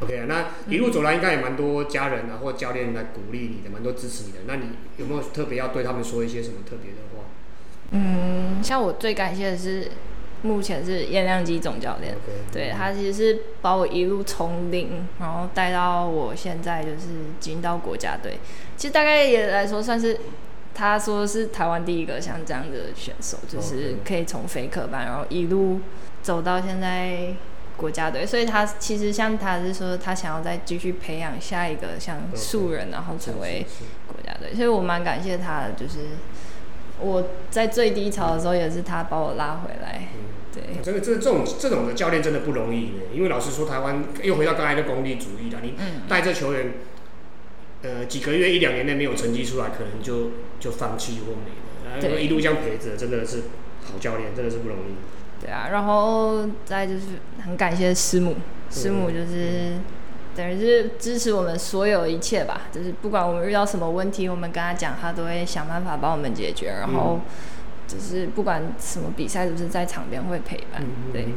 [0.00, 4.38] OK 啊，那一路走来应该也蛮多家人啊或教练来鼓励你的，蛮多支持你的。
[4.46, 7.24] 那你有没有特别要对他们说一些什么特别的话？
[7.90, 9.90] 嗯，像我最感谢的是。
[10.44, 12.14] 目前是燕亮基总教练，
[12.52, 17.08] 对他其实是把我一路从零，然后带到我现在就是
[17.40, 18.38] 进到国家队。
[18.76, 20.20] 其实大概也来说算是，
[20.74, 25.80] 他说是台湾第一个像这样的选手，就是可以从飞科班，然后一路
[26.22, 27.34] 走到现在
[27.78, 28.26] 国家队。
[28.26, 33.64] 所以他其实像他是说，他想要再继续培养下一个像素人，然后成为
[34.06, 34.54] 国家队。
[34.54, 36.00] 所以我蛮感谢他的，就是
[37.00, 40.08] 我在最低潮的时候，也是他把我拉回来。
[40.54, 43.02] 对，真的，这这种这种的教练真的不容易呢。
[43.12, 45.58] 因为老实说，台湾又回到刚才的功利主义了。
[45.60, 45.74] 你
[46.08, 46.74] 带这球员，
[47.82, 50.30] 呃，几个月一两年内没有成绩出来，可能就
[50.60, 52.00] 就放弃或没了。
[52.00, 53.42] 然后一路这样陪着，真的是
[53.82, 54.94] 好教练，真的是不容易。
[55.40, 57.02] 对啊，然后再就是
[57.44, 58.36] 很感谢师母，
[58.70, 59.78] 师母就是
[60.36, 62.68] 等于是支持我们所有一切吧。
[62.70, 66.68] 就是不管我们遇到什么问题，我们跟他讲，他都会想办法帮我们解决。
[66.68, 67.20] 然后。
[67.86, 70.82] 只是不管什么比赛，都是在场边会陪伴，
[71.12, 71.28] 对，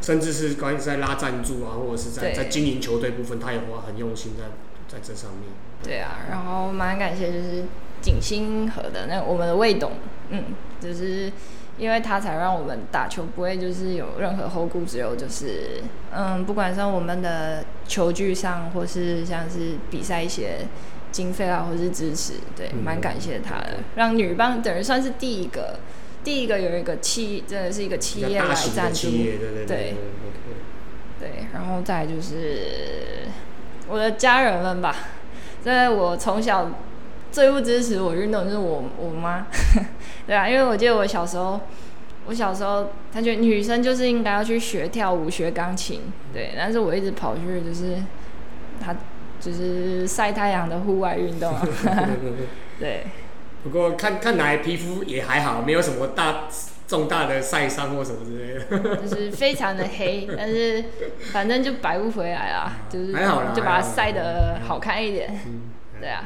[0.00, 4.44] 甚至是关于在拉赞助啊，或者是在在经营球队部分，他也花很用心在
[4.88, 5.42] 在这上面。
[5.82, 7.64] 对啊，然后蛮感谢就是
[8.00, 9.92] 景星河的那我们的魏董，
[10.30, 10.44] 嗯，
[10.80, 11.30] 就是
[11.78, 15.82] 因为他才让我们打球不会就是有任何后顾之忧，就是
[16.12, 20.66] 嗯，不管是我们的球具上，或是像是比赛一些。
[21.12, 25.80] 经费啊，或是支持，对，蛮感谢他的，让女棒等于算是第一个，
[26.22, 29.94] 第一个有一个企，真的是一个企业来赞助，对对对，
[31.18, 33.28] 对，然后再就是
[33.88, 34.94] 我的家人们吧，
[35.62, 36.70] 在我从小
[37.32, 39.46] 最不支持我运动就是我我妈，
[40.26, 41.60] 对啊，因为我记得我小时候
[42.26, 46.02] 我小时候他觉得女生就是应该要去学跳舞、学钢琴，
[46.32, 47.96] 对，但是我一直跑去就是
[48.80, 48.94] 他
[49.40, 51.66] 就是晒太阳的户外运动啊，
[52.78, 53.04] 对。
[53.62, 56.48] 不过看看来皮肤也还好，没有什么大
[56.86, 58.96] 重大的晒伤或什么之类的。
[58.96, 60.84] 就是非常的黑，但是
[61.32, 65.40] 反正就白不回来啦，就是还好就把它晒得好看一点。
[66.00, 66.24] 对啊。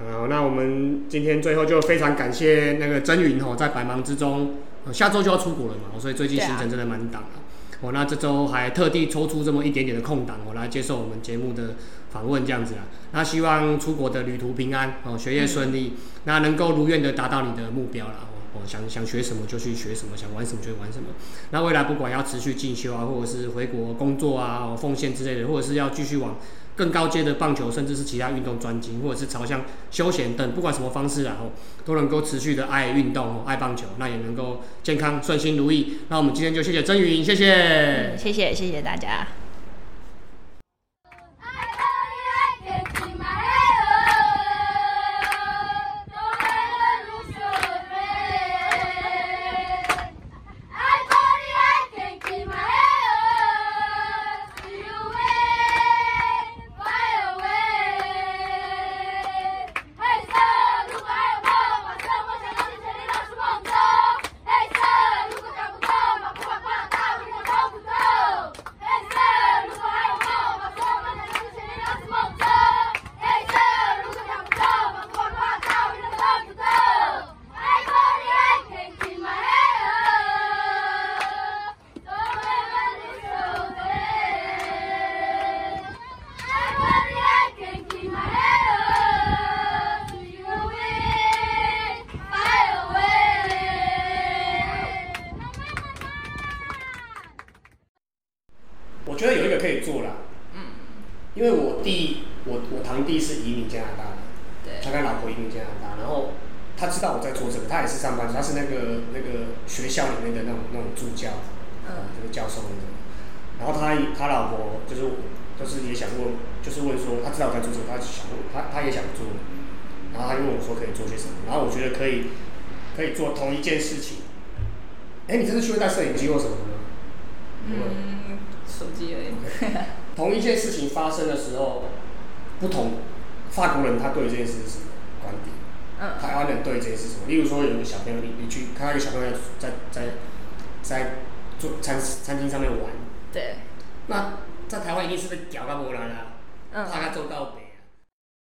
[0.00, 4.54] 好，那我们今天最后就非常感谢那个真云哦，在百忙之中，
[4.92, 7.40] 下周就要出国了嘛，所以最近行程真的蛮档的。
[7.80, 11.76] 哦，那这周还特地抽出这么一点点的空档，我来接受我们节目的
[12.10, 12.86] 访问，这样子啊。
[13.12, 15.94] 那希望出国的旅途平安哦，学业顺利，
[16.24, 18.28] 那能够如愿的达到你的目标了。
[18.52, 21.10] 哦，想想学什么就去学什么，想玩什么就玩什么。
[21.50, 26.36] 那未来不管要持续进修啊，或者是回国工作啊、奉献之类的，或者是要继续往。
[26.76, 31.52] 更高阶的棒球，甚至是其他运动专精，或者是朝向休闲等，不管什么方式啊，哦，
[31.84, 35.98] 都能够持续的爱运动，爱棒球，那也能够健康顺心如意。
[36.08, 39.28] 那我们今天就谢谢曾云，谢谢，谢谢，谢谢大家。